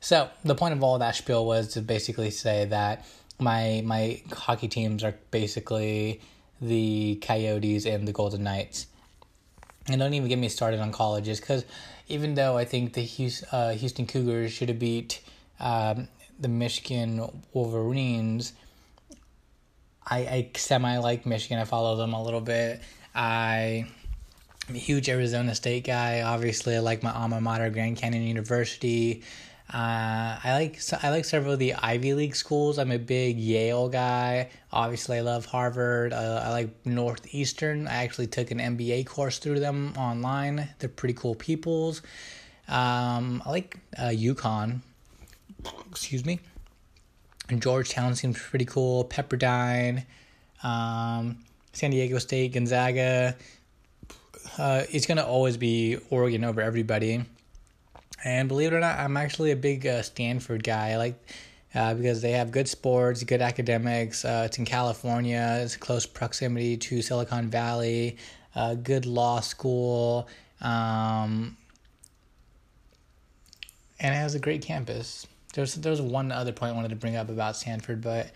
So 0.00 0.30
the 0.44 0.54
point 0.54 0.74
of 0.74 0.82
all 0.84 0.98
that 1.00 1.16
spiel 1.16 1.44
was 1.44 1.68
to 1.74 1.80
basically 1.80 2.30
say 2.30 2.66
that 2.66 3.04
my 3.38 3.82
my 3.84 4.22
hockey 4.32 4.68
teams 4.68 5.02
are 5.02 5.14
basically 5.30 6.20
the 6.60 7.16
Coyotes 7.16 7.84
and 7.84 8.06
the 8.06 8.12
Golden 8.12 8.44
Knights. 8.44 8.86
And 9.88 10.00
don't 10.00 10.14
even 10.14 10.28
get 10.28 10.38
me 10.38 10.48
started 10.48 10.80
on 10.80 10.92
colleges 10.92 11.40
because 11.40 11.64
even 12.08 12.34
though 12.34 12.56
I 12.56 12.64
think 12.64 12.94
the 12.94 13.02
Houston, 13.02 13.48
uh, 13.52 13.72
Houston 13.72 14.06
Cougars 14.06 14.52
should 14.52 14.68
have 14.68 14.78
beat 14.78 15.20
um, 15.60 16.08
the 16.38 16.48
Michigan 16.48 17.42
Wolverines, 17.52 18.52
I, 20.04 20.18
I 20.18 20.50
semi 20.56 20.98
like 20.98 21.26
Michigan. 21.26 21.58
I 21.58 21.64
follow 21.64 21.96
them 21.96 22.12
a 22.12 22.22
little 22.22 22.40
bit. 22.40 22.80
I 23.14 23.86
I'm 24.68 24.74
a 24.74 24.78
huge 24.78 25.08
Arizona 25.08 25.54
State 25.54 25.84
guy. 25.84 26.22
Obviously, 26.22 26.74
I 26.74 26.80
like 26.80 27.02
my 27.02 27.12
alma 27.12 27.40
mater, 27.40 27.70
Grand 27.70 27.96
Canyon 27.96 28.24
University. 28.24 29.22
Uh, 29.72 30.38
I 30.44 30.52
like 30.52 30.80
I 31.02 31.10
like 31.10 31.24
several 31.24 31.54
of 31.54 31.58
the 31.58 31.74
Ivy 31.74 32.14
League 32.14 32.36
schools. 32.36 32.78
I'm 32.78 32.92
a 32.92 32.98
big 32.98 33.36
Yale 33.36 33.88
guy. 33.88 34.50
Obviously, 34.72 35.18
I 35.18 35.22
love 35.22 35.44
Harvard. 35.44 36.12
Uh, 36.12 36.42
I 36.44 36.50
like 36.50 36.86
Northeastern. 36.86 37.88
I 37.88 38.04
actually 38.04 38.28
took 38.28 38.52
an 38.52 38.58
MBA 38.58 39.06
course 39.06 39.38
through 39.38 39.58
them 39.58 39.92
online. 39.98 40.68
They're 40.78 40.88
pretty 40.88 41.14
cool 41.14 41.34
peoples. 41.34 42.02
Um, 42.68 43.42
I 43.44 43.50
like 43.50 43.76
uh, 43.98 44.10
UConn. 44.10 44.82
Excuse 45.90 46.24
me. 46.24 46.38
And 47.48 47.60
Georgetown 47.60 48.14
seems 48.14 48.38
pretty 48.38 48.64
cool. 48.64 49.04
Pepperdine, 49.04 50.04
um, 50.62 51.38
San 51.72 51.90
Diego 51.90 52.18
State, 52.18 52.52
Gonzaga. 52.52 53.36
Uh, 54.58 54.84
it's 54.90 55.06
gonna 55.06 55.24
always 55.24 55.56
be 55.56 55.98
Oregon 56.10 56.44
over 56.44 56.60
everybody. 56.60 57.24
And 58.26 58.48
believe 58.48 58.72
it 58.72 58.76
or 58.76 58.80
not, 58.80 58.98
I'm 58.98 59.16
actually 59.16 59.52
a 59.52 59.56
big 59.56 59.86
uh, 59.86 60.02
Stanford 60.02 60.64
guy. 60.64 60.90
I 60.90 60.96
like 60.96 61.14
uh, 61.76 61.94
because 61.94 62.22
they 62.22 62.32
have 62.32 62.50
good 62.50 62.66
sports, 62.66 63.22
good 63.22 63.40
academics. 63.40 64.24
Uh, 64.24 64.42
it's 64.46 64.58
in 64.58 64.64
California. 64.64 65.60
It's 65.62 65.76
close 65.76 66.06
proximity 66.06 66.76
to 66.76 67.02
Silicon 67.02 67.48
Valley. 67.48 68.16
Uh, 68.52 68.74
good 68.74 69.06
law 69.06 69.38
school. 69.38 70.26
Um, 70.60 71.56
and 74.00 74.12
it 74.12 74.18
has 74.18 74.34
a 74.34 74.40
great 74.40 74.60
campus. 74.60 75.24
There's 75.54 75.76
there's 75.76 76.02
one 76.02 76.32
other 76.32 76.50
point 76.50 76.72
I 76.72 76.74
wanted 76.74 76.88
to 76.88 76.96
bring 76.96 77.14
up 77.14 77.28
about 77.28 77.54
Stanford, 77.54 78.00
but 78.00 78.32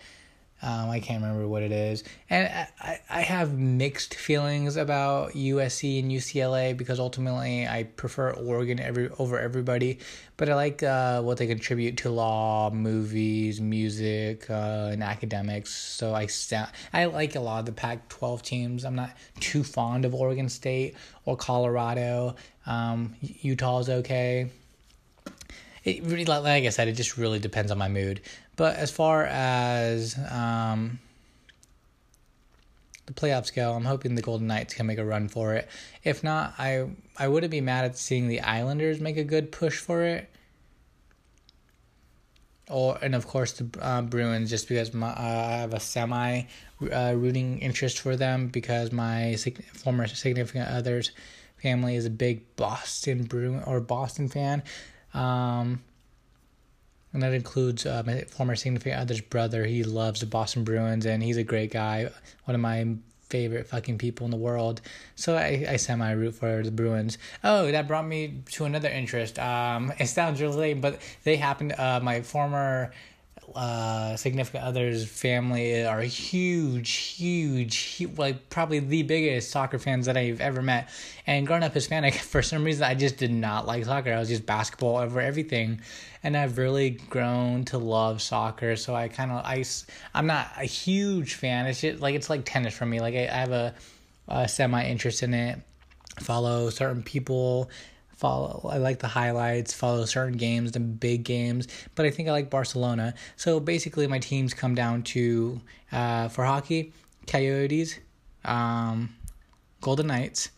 um, 0.63 0.89
I 0.89 0.99
can't 0.99 1.23
remember 1.23 1.47
what 1.47 1.63
it 1.63 1.71
is. 1.71 2.03
And 2.29 2.67
I, 2.79 2.99
I 3.09 3.21
have 3.21 3.57
mixed 3.57 4.13
feelings 4.13 4.77
about 4.77 5.31
USC 5.31 5.99
and 5.99 6.11
UCLA 6.11 6.77
because 6.77 6.99
ultimately 6.99 7.67
I 7.67 7.83
prefer 7.83 8.31
Oregon 8.31 8.79
every 8.79 9.09
over 9.17 9.39
everybody. 9.39 9.99
But 10.37 10.49
I 10.49 10.55
like 10.55 10.83
uh, 10.83 11.21
what 11.21 11.37
they 11.37 11.47
contribute 11.47 11.97
to 11.97 12.09
law, 12.09 12.69
movies, 12.69 13.59
music, 13.59 14.49
uh, 14.49 14.89
and 14.91 15.01
academics. 15.03 15.73
So 15.73 16.13
I 16.13 16.27
I 16.93 17.05
like 17.05 17.35
a 17.35 17.39
lot 17.39 17.59
of 17.59 17.65
the 17.65 17.71
Pac-12 17.71 18.41
teams. 18.41 18.85
I'm 18.85 18.95
not 18.95 19.11
too 19.39 19.63
fond 19.63 20.05
of 20.05 20.13
Oregon 20.13 20.49
State 20.49 20.95
or 21.25 21.35
Colorado. 21.35 22.35
Um, 22.67 23.15
Utah's 23.21 23.89
okay 23.89 24.49
it 25.83 26.03
really 26.03 26.25
like 26.25 26.65
I 26.65 26.69
said, 26.69 26.87
it 26.87 26.93
just 26.93 27.17
really 27.17 27.39
depends 27.39 27.71
on 27.71 27.77
my 27.77 27.89
mood. 27.89 28.21
But 28.61 28.75
as 28.75 28.91
far 28.91 29.25
as 29.25 30.15
um, 30.29 30.99
the 33.07 33.13
playoffs 33.13 33.51
go, 33.51 33.73
I'm 33.73 33.85
hoping 33.85 34.13
the 34.13 34.21
Golden 34.21 34.45
Knights 34.45 34.75
can 34.75 34.85
make 34.85 34.99
a 34.99 35.03
run 35.03 35.29
for 35.29 35.55
it. 35.55 35.67
If 36.03 36.23
not, 36.23 36.53
I 36.59 36.87
I 37.17 37.27
wouldn't 37.27 37.49
be 37.49 37.59
mad 37.59 37.85
at 37.85 37.97
seeing 37.97 38.27
the 38.27 38.39
Islanders 38.41 38.99
make 38.99 39.17
a 39.17 39.23
good 39.23 39.51
push 39.51 39.79
for 39.79 40.03
it. 40.03 40.29
Or 42.69 42.99
and 43.01 43.15
of 43.15 43.25
course 43.25 43.53
the 43.53 43.67
uh, 43.81 44.03
Bruins, 44.03 44.51
just 44.51 44.69
because 44.69 44.93
my, 44.93 45.07
uh, 45.07 45.47
I 45.49 45.53
have 45.53 45.73
a 45.73 45.79
semi 45.79 46.43
uh, 46.83 47.13
rooting 47.17 47.57
interest 47.61 47.97
for 47.97 48.15
them 48.15 48.49
because 48.49 48.91
my 48.91 49.33
sig- 49.37 49.65
former 49.73 50.05
significant 50.05 50.69
other's 50.69 51.13
family 51.57 51.95
is 51.95 52.05
a 52.05 52.11
big 52.11 52.55
Boston 52.57 53.23
Bruin 53.23 53.63
or 53.63 53.79
Boston 53.79 54.29
fan. 54.29 54.61
Um, 55.15 55.81
and 57.13 57.21
that 57.21 57.33
includes 57.33 57.85
uh, 57.85 58.03
my 58.05 58.21
former 58.21 58.55
significant 58.55 58.99
other's 58.99 59.21
brother. 59.21 59.65
He 59.65 59.83
loves 59.83 60.21
the 60.21 60.25
Boston 60.25 60.63
Bruins, 60.63 61.05
and 61.05 61.21
he's 61.21 61.37
a 61.37 61.43
great 61.43 61.71
guy. 61.71 62.09
One 62.45 62.55
of 62.55 62.61
my 62.61 62.95
favorite 63.31 63.65
fucking 63.67 63.97
people 63.97 64.25
in 64.25 64.31
the 64.31 64.37
world. 64.37 64.81
So 65.15 65.35
I, 65.37 65.65
I 65.69 65.75
semi 65.77 66.11
root 66.11 66.35
for 66.35 66.61
the 66.61 66.71
Bruins. 66.71 67.17
Oh, 67.43 67.71
that 67.71 67.87
brought 67.87 68.05
me 68.05 68.43
to 68.51 68.65
another 68.65 68.89
interest. 68.89 69.39
Um, 69.39 69.91
it 69.99 70.07
sounds 70.07 70.41
really 70.41 70.57
lame, 70.57 70.81
but 70.81 71.01
they 71.23 71.37
happened. 71.37 71.73
Uh, 71.77 71.99
my 72.03 72.21
former 72.21 72.91
uh, 73.55 74.15
significant 74.15 74.63
other's 74.63 75.07
family 75.07 75.85
are 75.85 76.01
huge, 76.01 76.91
huge, 76.91 77.77
huge, 77.77 78.17
like 78.17 78.49
probably 78.49 78.79
the 78.79 79.03
biggest 79.03 79.51
soccer 79.51 79.79
fans 79.79 80.05
that 80.05 80.17
I've 80.17 80.41
ever 80.41 80.61
met. 80.61 80.89
And 81.27 81.45
growing 81.45 81.63
up 81.63 81.73
Hispanic, 81.73 82.13
for 82.33 82.41
some 82.41 82.63
reason, 82.63 82.83
I 82.83 82.95
just 82.95 83.17
did 83.17 83.31
not 83.31 83.67
like 83.67 83.85
soccer. 83.85 84.13
I 84.13 84.19
was 84.19 84.29
just 84.29 84.45
basketball 84.45 84.97
over 84.97 85.21
everything, 85.21 85.81
and 86.23 86.35
I've 86.35 86.57
really 86.57 86.91
grown 86.91 87.65
to 87.65 87.77
love 87.77 88.21
soccer. 88.21 88.75
So 88.75 88.95
I 88.95 89.07
kind 89.07 89.31
of 89.31 89.45
I 89.45 89.63
I'm 90.13 90.27
not 90.27 90.51
a 90.57 90.65
huge 90.65 91.35
fan. 91.35 91.65
It's 91.65 91.81
just 91.81 92.01
like 92.01 92.15
it's 92.15 92.29
like 92.29 92.45
tennis 92.45 92.73
for 92.73 92.85
me. 92.85 92.99
Like 92.99 93.15
I, 93.15 93.23
I 93.27 93.37
have 93.37 93.51
a, 93.51 93.73
a 94.27 94.47
semi 94.47 94.83
interest 94.85 95.23
in 95.23 95.33
it. 95.33 95.59
Follow 96.19 96.69
certain 96.69 97.03
people 97.03 97.69
follow 98.21 98.69
I 98.71 98.77
like 98.77 98.99
the 98.99 99.07
highlights, 99.07 99.73
follow 99.73 100.05
certain 100.05 100.37
games, 100.37 100.71
the 100.71 100.79
big 100.79 101.23
games, 101.23 101.67
but 101.95 102.05
I 102.05 102.11
think 102.11 102.29
I 102.29 102.31
like 102.31 102.51
Barcelona. 102.51 103.15
So 103.35 103.59
basically 103.59 104.05
my 104.05 104.19
teams 104.19 104.53
come 104.53 104.75
down 104.75 105.01
to 105.15 105.59
uh, 105.91 106.27
for 106.29 106.45
hockey, 106.45 106.93
Coyotes, 107.25 107.99
um, 108.45 109.09
Golden 109.81 110.07
Knights, 110.07 110.51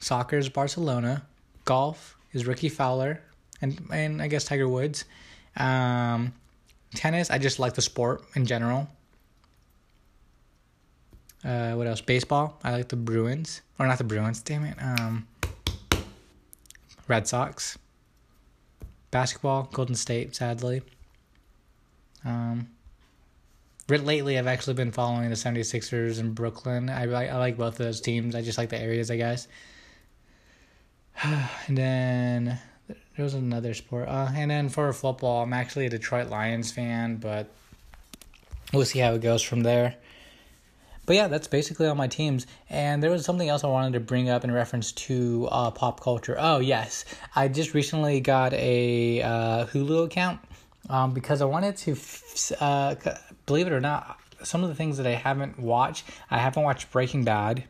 soccer 0.00 0.36
is 0.36 0.48
Barcelona, 0.48 1.24
golf 1.64 2.16
is 2.32 2.46
Rickie 2.46 2.68
Fowler 2.68 3.22
and 3.62 3.80
and 3.92 4.20
I 4.20 4.26
guess 4.26 4.44
Tiger 4.44 4.68
Woods. 4.68 5.04
Um, 5.56 6.34
tennis, 6.96 7.30
I 7.30 7.38
just 7.38 7.60
like 7.60 7.74
the 7.74 7.82
sport 7.82 8.24
in 8.34 8.44
general. 8.44 8.88
Uh, 11.44 11.74
what 11.74 11.86
else? 11.86 12.00
Baseball. 12.00 12.58
I 12.64 12.72
like 12.72 12.88
the 12.88 12.96
Bruins, 12.96 13.62
or 13.78 13.86
not 13.86 13.98
the 13.98 14.04
Bruins. 14.04 14.40
Damn 14.40 14.64
it. 14.64 14.76
Um, 14.82 15.28
Red 17.08 17.28
Sox. 17.28 17.78
Basketball, 19.10 19.68
Golden 19.72 19.94
State, 19.94 20.34
sadly. 20.34 20.82
Um, 22.24 22.68
lately, 23.88 24.38
I've 24.38 24.46
actually 24.46 24.74
been 24.74 24.90
following 24.90 25.30
the 25.30 25.36
76ers 25.36 26.18
in 26.18 26.32
Brooklyn. 26.32 26.90
I, 26.90 27.04
I 27.04 27.36
like 27.36 27.56
both 27.56 27.74
of 27.74 27.86
those 27.86 28.00
teams. 28.00 28.34
I 28.34 28.42
just 28.42 28.58
like 28.58 28.68
the 28.68 28.80
areas, 28.80 29.10
I 29.10 29.16
guess. 29.16 29.46
and 31.22 31.78
then 31.78 32.58
there 32.88 33.24
was 33.24 33.34
another 33.34 33.74
sport. 33.74 34.08
Uh, 34.08 34.28
and 34.34 34.50
then 34.50 34.68
for 34.68 34.92
football, 34.92 35.42
I'm 35.42 35.52
actually 35.52 35.86
a 35.86 35.90
Detroit 35.90 36.28
Lions 36.28 36.72
fan, 36.72 37.16
but 37.16 37.48
we'll 38.72 38.84
see 38.84 38.98
how 38.98 39.14
it 39.14 39.22
goes 39.22 39.42
from 39.42 39.62
there. 39.62 39.94
But 41.06 41.14
yeah, 41.14 41.28
that's 41.28 41.46
basically 41.46 41.86
all 41.86 41.94
my 41.94 42.08
teams. 42.08 42.46
And 42.68 43.00
there 43.00 43.10
was 43.10 43.24
something 43.24 43.48
else 43.48 43.62
I 43.62 43.68
wanted 43.68 43.92
to 43.92 44.00
bring 44.00 44.28
up 44.28 44.42
in 44.42 44.50
reference 44.50 44.90
to 44.92 45.48
uh, 45.52 45.70
pop 45.70 46.00
culture. 46.00 46.36
Oh, 46.36 46.58
yes. 46.58 47.04
I 47.34 47.46
just 47.46 47.74
recently 47.74 48.20
got 48.20 48.52
a 48.52 49.22
uh, 49.22 49.66
Hulu 49.66 50.06
account 50.06 50.40
um, 50.90 51.14
because 51.14 51.40
I 51.40 51.44
wanted 51.44 51.76
to, 51.78 51.96
uh, 52.60 52.96
believe 53.46 53.68
it 53.68 53.72
or 53.72 53.80
not, 53.80 54.18
some 54.42 54.64
of 54.64 54.68
the 54.68 54.74
things 54.74 54.96
that 54.96 55.06
I 55.06 55.14
haven't 55.14 55.58
watched, 55.58 56.04
I 56.30 56.38
haven't 56.38 56.64
watched 56.64 56.90
Breaking 56.90 57.24
Bad. 57.24 57.64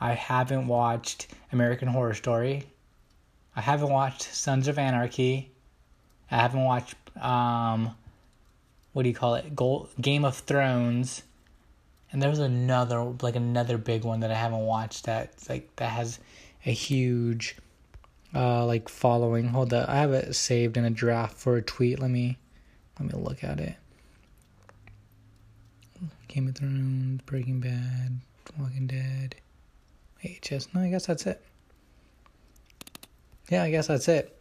I 0.00 0.12
haven't 0.12 0.68
watched 0.68 1.28
American 1.52 1.88
Horror 1.88 2.14
Story. 2.14 2.64
I 3.56 3.60
haven't 3.60 3.90
watched 3.90 4.22
Sons 4.22 4.68
of 4.68 4.78
Anarchy. 4.78 5.50
I 6.30 6.36
haven't 6.36 6.64
watched, 6.64 6.96
um, 7.20 7.94
what 8.92 9.02
do 9.02 9.08
you 9.08 9.14
call 9.14 9.34
it? 9.34 9.54
Gold, 9.54 9.88
Game 10.00 10.24
of 10.24 10.36
Thrones 10.36 11.22
and 12.14 12.22
there 12.22 12.30
was 12.30 12.38
another 12.38 13.02
like 13.22 13.34
another 13.34 13.76
big 13.76 14.04
one 14.04 14.20
that 14.20 14.30
I 14.30 14.34
haven't 14.34 14.60
watched 14.60 15.06
that 15.06 15.32
like 15.48 15.74
that 15.76 15.90
has 15.90 16.20
a 16.64 16.70
huge 16.70 17.56
uh 18.32 18.64
like 18.64 18.88
following. 18.88 19.48
Hold 19.48 19.74
up, 19.74 19.88
I 19.88 19.96
have 19.96 20.12
it 20.12 20.32
saved 20.36 20.76
in 20.76 20.84
a 20.84 20.90
draft 20.90 21.36
for 21.36 21.56
a 21.56 21.62
tweet. 21.62 21.98
Let 21.98 22.12
me 22.12 22.38
let 23.00 23.12
me 23.12 23.20
look 23.20 23.42
at 23.42 23.58
it. 23.58 23.74
Game 26.28 26.46
of 26.46 26.54
Thrones, 26.54 27.20
Breaking 27.22 27.58
Bad, 27.58 28.20
Walking 28.60 28.86
Dead, 28.86 29.34
HS. 30.22 30.68
No, 30.72 30.82
I 30.82 30.90
guess 30.90 31.06
that's 31.06 31.26
it. 31.26 31.44
Yeah, 33.50 33.64
I 33.64 33.72
guess 33.72 33.88
that's 33.88 34.06
it. 34.06 34.38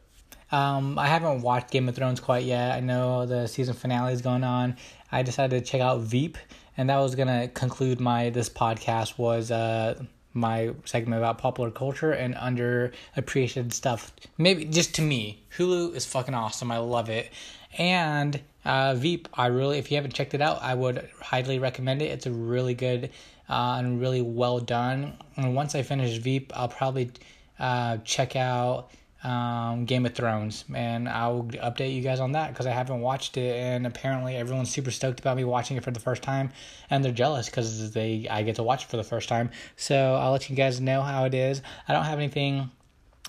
Um, 0.52 1.00
I 1.00 1.08
haven't 1.08 1.42
watched 1.42 1.72
Game 1.72 1.90
of 1.90 1.96
Thrones 1.96 2.20
quite 2.20 2.44
yet. 2.44 2.76
I 2.76 2.82
know 2.82 3.26
the 3.26 3.48
season 3.48 3.74
finale 3.74 4.14
is 4.14 4.22
going 4.22 4.44
on. 4.44 4.78
I 5.12 5.24
decided 5.24 5.66
to 5.66 5.72
check 5.72 5.82
out 5.82 6.02
Veep 6.02 6.38
and 6.78 6.90
that 6.90 6.98
was 6.98 7.16
gonna 7.16 7.48
conclude 7.50 8.00
my 8.00 8.30
this 8.30 8.50
podcast 8.50 9.18
was 9.18 9.52
uh 9.52 10.02
my 10.34 10.74
segment 10.86 11.22
about 11.22 11.38
popular 11.38 11.70
culture 11.70 12.12
and 12.12 12.36
underappreciated 12.36 13.72
stuff. 13.72 14.12
Maybe 14.38 14.66
just 14.66 14.96
to 14.96 15.02
me, 15.02 15.44
Hulu 15.58 15.96
is 15.96 16.06
fucking 16.06 16.34
awesome. 16.34 16.72
I 16.72 16.80
love 16.80 17.10
it. 17.10 17.32
And 17.78 18.42
uh, 18.66 18.96
Veep, 18.96 19.28
I 19.34 19.48
really, 19.48 19.78
if 19.78 19.92
you 19.92 19.98
haven't 19.98 20.14
checked 20.14 20.34
it 20.34 20.42
out, 20.42 20.62
I 20.62 20.74
would 20.74 21.08
highly 21.22 21.60
recommend 21.60 22.02
it. 22.02 22.06
It's 22.06 22.26
a 22.26 22.32
really 22.32 22.74
good 22.74 23.12
uh, 23.50 23.76
and 23.78 24.00
really 24.00 24.22
well 24.22 24.60
done. 24.60 25.18
And 25.36 25.56
once 25.56 25.76
I 25.76 25.84
finish 25.84 26.18
Veep, 26.18 26.52
I'll 26.56 26.68
probably 26.68 27.12
uh, 27.60 27.98
check 27.98 28.36
out 28.36 28.90
um, 29.24 29.86
Game 29.86 30.06
of 30.06 30.14
Thrones, 30.14 30.66
and 30.74 31.08
I'll 31.08 31.44
update 31.44 31.96
you 31.96 32.02
guys 32.02 32.20
on 32.20 32.34
that 32.34 32.50
because 32.50 32.66
I 32.66 32.72
haven't 32.72 33.00
watched 33.02 33.38
it, 33.38 33.56
and 33.56 33.88
apparently 33.88 34.36
everyone's 34.36 34.70
super 34.70 34.92
stoked 34.92 35.20
about 35.20 35.38
me 35.38 35.44
watching 35.44 35.78
it 35.78 35.84
for 35.84 35.92
the 35.92 36.00
first 36.00 36.24
time, 36.24 36.52
and 36.90 37.04
they're 37.04 37.12
jealous 37.12 37.48
because 37.48 37.92
they 37.92 38.28
I 38.30 38.44
get 38.44 38.56
to 38.58 38.64
watch 38.64 38.84
it 38.84 38.90
for 38.90 38.98
the 38.98 39.04
first 39.04 39.30
time. 39.30 39.50
So 39.78 40.16
I'll 40.16 40.32
let 40.32 40.50
you 40.50 40.56
guys 40.56 40.82
know 40.82 41.02
how 41.02 41.26
it 41.26 41.34
is. 41.34 41.62
I 41.88 41.94
don't 41.94 42.06
have 42.06 42.20
anything 42.20 42.70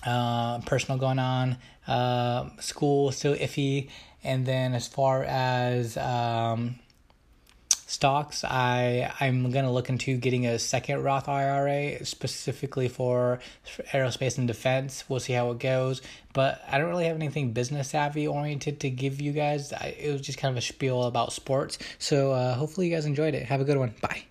uh, 0.05 0.59
personal 0.59 0.99
going 0.99 1.19
on. 1.19 1.57
Uh, 1.87 2.49
school 2.59 3.11
still 3.11 3.35
iffy, 3.35 3.89
and 4.23 4.45
then 4.45 4.73
as 4.73 4.87
far 4.87 5.23
as 5.23 5.97
um, 5.97 6.75
stocks, 7.95 8.43
I 8.43 9.11
I'm 9.19 9.49
gonna 9.51 9.71
look 9.71 9.89
into 9.89 10.17
getting 10.17 10.45
a 10.45 10.59
second 10.59 11.01
Roth 11.01 11.27
IRA 11.27 12.05
specifically 12.05 12.87
for 12.87 13.39
aerospace 13.91 14.37
and 14.37 14.47
defense. 14.47 15.05
We'll 15.09 15.19
see 15.19 15.33
how 15.33 15.49
it 15.51 15.59
goes, 15.59 16.01
but 16.33 16.61
I 16.69 16.77
don't 16.77 16.89
really 16.89 17.05
have 17.05 17.15
anything 17.15 17.53
business 17.53 17.89
savvy 17.89 18.27
oriented 18.27 18.81
to 18.81 18.89
give 18.89 19.21
you 19.21 19.31
guys. 19.31 19.73
I, 19.73 19.95
it 19.97 20.11
was 20.11 20.21
just 20.21 20.37
kind 20.37 20.51
of 20.51 20.57
a 20.57 20.61
spiel 20.61 21.03
about 21.03 21.33
sports. 21.33 21.79
So 21.97 22.33
uh, 22.33 22.53
hopefully 22.53 22.87
you 22.87 22.93
guys 22.93 23.05
enjoyed 23.05 23.33
it. 23.33 23.45
Have 23.45 23.61
a 23.61 23.65
good 23.65 23.77
one. 23.77 23.95
Bye. 24.01 24.25